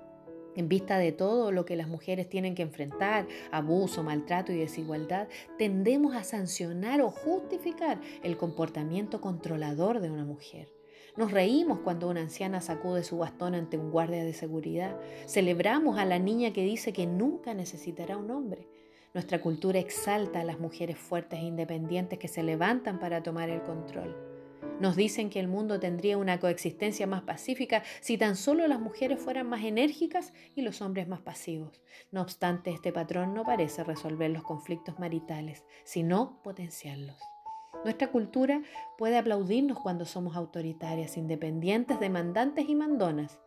En 0.56 0.70
vista 0.70 0.98
de 0.98 1.12
todo 1.12 1.52
lo 1.52 1.66
que 1.66 1.76
las 1.76 1.88
mujeres 1.88 2.30
tienen 2.30 2.56
que 2.56 2.62
enfrentar, 2.62 3.28
abuso, 3.52 4.04
maltrato 4.04 4.52
y 4.52 4.58
desigualdad, 4.58 5.28
tendemos 5.58 6.16
a 6.16 6.24
sancionar 6.24 7.02
o 7.02 7.10
justificar 7.10 8.00
el 8.22 8.38
comportamiento 8.38 9.22
controlador 9.22 10.00
de 10.00 10.12
una 10.12 10.26
mujer. 10.26 10.72
Nos 11.16 11.32
reímos 11.32 11.80
cuando 11.80 12.10
una 12.10 12.22
anciana 12.22 12.60
sacude 12.60 13.04
su 13.04 13.20
bastón 13.20 13.54
ante 13.54 13.78
un 13.78 13.92
guardia 13.92 14.24
de 14.24 14.34
seguridad. 14.34 15.00
Celebramos 15.28 16.00
a 16.00 16.06
la 16.06 16.18
niña 16.18 16.54
que 16.54 16.64
dice 16.64 16.92
que 16.92 17.06
nunca 17.06 17.54
necesitará 17.54 18.18
un 18.18 18.32
hombre. 18.32 18.68
Nuestra 19.14 19.40
cultura 19.40 19.78
exalta 19.78 20.42
a 20.42 20.44
las 20.44 20.60
mujeres 20.60 20.98
fuertes 20.98 21.40
e 21.40 21.44
independientes 21.44 22.18
que 22.18 22.28
se 22.28 22.42
levantan 22.42 23.00
para 23.00 23.22
tomar 23.22 23.50
el 23.50 23.62
control. 23.62 24.33
Nos 24.80 24.96
dicen 24.96 25.30
que 25.30 25.40
el 25.40 25.48
mundo 25.48 25.80
tendría 25.80 26.18
una 26.18 26.40
coexistencia 26.40 27.08
más 27.08 27.22
pacífica 27.22 27.84
si 28.02 28.18
tan 28.18 28.36
solo 28.36 28.68
las 28.68 28.80
mujeres 28.80 29.20
fueran 29.20 29.48
más 29.48 29.64
enérgicas 29.64 30.34
y 30.56 30.62
los 30.62 30.82
hombres 30.82 31.08
más 31.08 31.22
pasivos. 31.22 31.82
No 32.12 32.22
obstante, 32.22 32.72
este 32.72 32.92
patrón 32.92 33.34
no 33.34 33.44
parece 33.44 33.84
resolver 33.84 34.30
los 34.32 34.44
conflictos 34.44 35.00
maritales, 35.00 35.64
sino 35.86 36.42
potenciarlos. 36.44 37.18
Nuestra 37.84 38.12
cultura 38.12 38.62
puede 38.98 39.18
aplaudirnos 39.18 39.80
cuando 39.80 40.06
somos 40.06 40.36
autoritarias, 40.36 41.18
independientes, 41.18 42.00
demandantes 42.00 42.68
y 42.70 42.76
mandonas, 42.76 43.40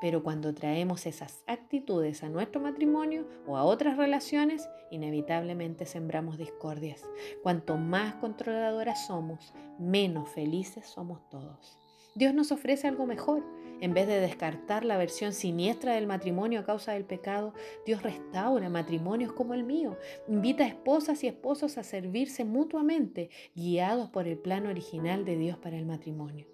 pero 0.00 0.22
cuando 0.22 0.54
traemos 0.54 1.06
esas 1.06 1.42
actitudes 1.46 2.22
a 2.22 2.28
nuestro 2.28 2.60
matrimonio 2.60 3.26
o 3.46 3.56
a 3.56 3.64
otras 3.64 3.96
relaciones, 3.96 4.68
inevitablemente 4.90 5.86
sembramos 5.86 6.38
discordias. 6.38 7.04
Cuanto 7.42 7.76
más 7.76 8.14
controladoras 8.14 9.06
somos, 9.06 9.52
menos 9.78 10.28
felices 10.30 10.86
somos 10.86 11.28
todos. 11.28 11.78
Dios 12.14 12.34
nos 12.34 12.50
ofrece 12.50 12.88
algo 12.88 13.06
mejor. 13.06 13.44
En 13.80 13.94
vez 13.94 14.06
de 14.06 14.20
descartar 14.20 14.84
la 14.84 14.98
versión 14.98 15.32
siniestra 15.32 15.94
del 15.94 16.06
matrimonio 16.06 16.60
a 16.60 16.64
causa 16.64 16.92
del 16.92 17.04
pecado, 17.04 17.54
Dios 17.86 18.02
restaura 18.02 18.68
matrimonios 18.68 19.32
como 19.32 19.54
el 19.54 19.64
mío. 19.64 19.96
Invita 20.28 20.64
a 20.64 20.66
esposas 20.66 21.24
y 21.24 21.28
esposos 21.28 21.78
a 21.78 21.82
servirse 21.82 22.44
mutuamente, 22.44 23.30
guiados 23.54 24.10
por 24.10 24.28
el 24.28 24.36
plan 24.36 24.66
original 24.66 25.24
de 25.24 25.36
Dios 25.36 25.56
para 25.56 25.78
el 25.78 25.86
matrimonio. 25.86 26.49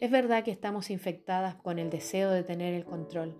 Es 0.00 0.10
verdad 0.10 0.44
que 0.44 0.50
estamos 0.50 0.90
infectadas 0.90 1.54
con 1.56 1.78
el 1.78 1.90
deseo 1.90 2.30
de 2.30 2.42
tener 2.42 2.74
el 2.74 2.84
control, 2.84 3.36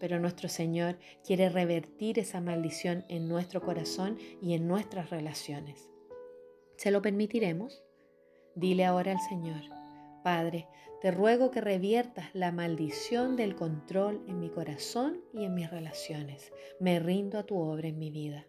pero 0.00 0.18
nuestro 0.18 0.48
Señor 0.48 0.98
quiere 1.26 1.48
revertir 1.48 2.18
esa 2.18 2.40
maldición 2.40 3.04
en 3.08 3.28
nuestro 3.28 3.62
corazón 3.62 4.18
y 4.42 4.54
en 4.54 4.68
nuestras 4.68 5.10
relaciones. 5.10 5.88
¿Se 6.76 6.90
lo 6.90 7.02
permitiremos? 7.02 7.82
Dile 8.54 8.84
ahora 8.84 9.12
al 9.12 9.20
Señor, 9.20 9.62
Padre, 10.22 10.66
te 11.00 11.10
ruego 11.10 11.50
que 11.50 11.60
reviertas 11.60 12.34
la 12.34 12.50
maldición 12.50 13.36
del 13.36 13.54
control 13.54 14.24
en 14.26 14.40
mi 14.40 14.48
corazón 14.48 15.20
y 15.34 15.44
en 15.44 15.54
mis 15.54 15.70
relaciones. 15.70 16.50
Me 16.80 16.98
rindo 16.98 17.38
a 17.38 17.44
tu 17.44 17.58
obra 17.58 17.88
en 17.88 17.98
mi 17.98 18.10
vida. 18.10 18.46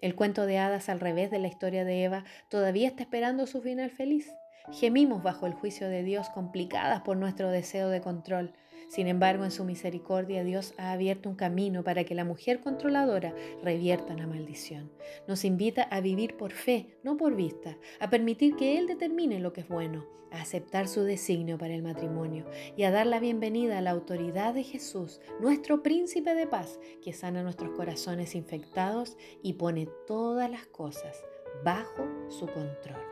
El 0.00 0.16
cuento 0.16 0.46
de 0.46 0.58
hadas 0.58 0.88
al 0.88 0.98
revés 0.98 1.30
de 1.30 1.38
la 1.38 1.46
historia 1.46 1.84
de 1.84 2.02
Eva 2.02 2.24
todavía 2.48 2.88
está 2.88 3.04
esperando 3.04 3.46
su 3.46 3.62
final 3.62 3.90
feliz. 3.90 4.32
Gemimos 4.72 5.22
bajo 5.22 5.46
el 5.46 5.54
juicio 5.54 5.88
de 5.88 6.04
Dios 6.04 6.28
complicadas 6.30 7.00
por 7.00 7.16
nuestro 7.16 7.50
deseo 7.50 7.88
de 7.88 8.00
control. 8.00 8.52
Sin 8.88 9.08
embargo, 9.08 9.44
en 9.44 9.50
su 9.50 9.64
misericordia 9.64 10.44
Dios 10.44 10.74
ha 10.78 10.92
abierto 10.92 11.28
un 11.28 11.34
camino 11.34 11.82
para 11.82 12.04
que 12.04 12.14
la 12.14 12.24
mujer 12.24 12.60
controladora 12.60 13.34
revierta 13.62 14.14
la 14.14 14.26
maldición. 14.26 14.90
Nos 15.26 15.44
invita 15.44 15.82
a 15.82 16.00
vivir 16.00 16.36
por 16.36 16.52
fe, 16.52 16.98
no 17.02 17.16
por 17.16 17.34
vista, 17.34 17.76
a 17.98 18.10
permitir 18.10 18.56
que 18.56 18.78
Él 18.78 18.86
determine 18.86 19.40
lo 19.40 19.52
que 19.52 19.62
es 19.62 19.68
bueno, 19.68 20.06
a 20.30 20.40
aceptar 20.40 20.86
su 20.86 21.02
designio 21.02 21.58
para 21.58 21.74
el 21.74 21.82
matrimonio 21.82 22.46
y 22.76 22.84
a 22.84 22.92
dar 22.92 23.06
la 23.06 23.18
bienvenida 23.18 23.78
a 23.78 23.80
la 23.80 23.90
autoridad 23.90 24.54
de 24.54 24.62
Jesús, 24.62 25.20
nuestro 25.40 25.82
príncipe 25.82 26.34
de 26.34 26.46
paz, 26.46 26.78
que 27.02 27.12
sana 27.12 27.42
nuestros 27.42 27.70
corazones 27.76 28.36
infectados 28.36 29.16
y 29.42 29.54
pone 29.54 29.88
todas 30.06 30.48
las 30.48 30.66
cosas 30.66 31.24
bajo 31.64 32.06
su 32.28 32.46
control. 32.46 33.09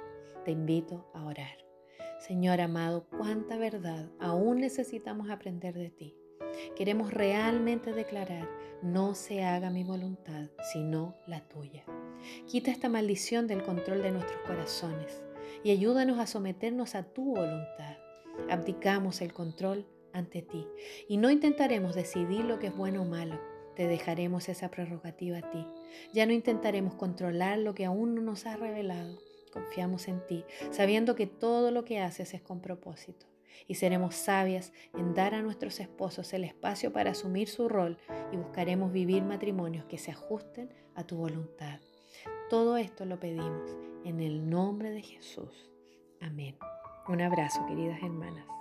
Te 0.48 0.52
invito 0.52 1.04
a 1.12 1.26
orar. 1.26 1.58
Señor 2.20 2.62
amado, 2.62 3.06
cuánta 3.18 3.58
verdad 3.58 4.08
aún 4.18 4.62
necesitamos 4.62 5.28
aprender 5.28 5.74
de 5.74 5.90
ti. 5.90 6.16
Queremos 6.74 7.12
realmente 7.12 7.92
declarar, 7.92 8.48
no 8.80 9.14
se 9.14 9.44
haga 9.44 9.68
mi 9.68 9.84
voluntad, 9.84 10.48
sino 10.72 11.16
la 11.26 11.46
tuya. 11.48 11.84
Quita 12.46 12.70
esta 12.70 12.88
maldición 12.88 13.46
del 13.46 13.62
control 13.62 14.00
de 14.00 14.10
nuestros 14.10 14.40
corazones 14.46 15.22
y 15.62 15.70
ayúdanos 15.70 16.18
a 16.18 16.26
someternos 16.26 16.94
a 16.94 17.02
tu 17.02 17.34
voluntad. 17.34 17.98
Abdicamos 18.48 19.20
el 19.20 19.34
control 19.34 19.86
ante 20.14 20.40
ti 20.40 20.66
y 21.08 21.18
no 21.18 21.30
intentaremos 21.30 21.94
decidir 21.94 22.46
lo 22.46 22.58
que 22.58 22.68
es 22.68 22.74
bueno 22.74 23.02
o 23.02 23.04
malo. 23.04 23.38
Te 23.76 23.86
dejaremos 23.86 24.48
esa 24.48 24.70
prerrogativa 24.70 25.36
a 25.36 25.50
ti. 25.50 25.66
Ya 26.14 26.24
no 26.24 26.32
intentaremos 26.32 26.94
controlar 26.94 27.58
lo 27.58 27.74
que 27.74 27.84
aún 27.84 28.14
no 28.14 28.22
nos 28.22 28.46
ha 28.46 28.56
revelado. 28.56 29.27
Confiamos 29.50 30.08
en 30.08 30.24
ti, 30.26 30.44
sabiendo 30.70 31.14
que 31.14 31.26
todo 31.26 31.70
lo 31.70 31.84
que 31.84 32.00
haces 32.00 32.34
es 32.34 32.42
con 32.42 32.60
propósito. 32.60 33.26
Y 33.66 33.74
seremos 33.74 34.14
sabias 34.14 34.72
en 34.94 35.14
dar 35.14 35.34
a 35.34 35.42
nuestros 35.42 35.80
esposos 35.80 36.32
el 36.32 36.44
espacio 36.44 36.92
para 36.92 37.10
asumir 37.10 37.48
su 37.48 37.68
rol 37.68 37.98
y 38.32 38.36
buscaremos 38.36 38.92
vivir 38.92 39.22
matrimonios 39.22 39.84
que 39.86 39.98
se 39.98 40.12
ajusten 40.12 40.72
a 40.94 41.04
tu 41.04 41.16
voluntad. 41.16 41.80
Todo 42.48 42.76
esto 42.76 43.04
lo 43.04 43.18
pedimos 43.20 43.76
en 44.04 44.20
el 44.20 44.48
nombre 44.48 44.90
de 44.90 45.02
Jesús. 45.02 45.70
Amén. 46.20 46.56
Un 47.08 47.20
abrazo, 47.20 47.64
queridas 47.66 48.02
hermanas. 48.02 48.57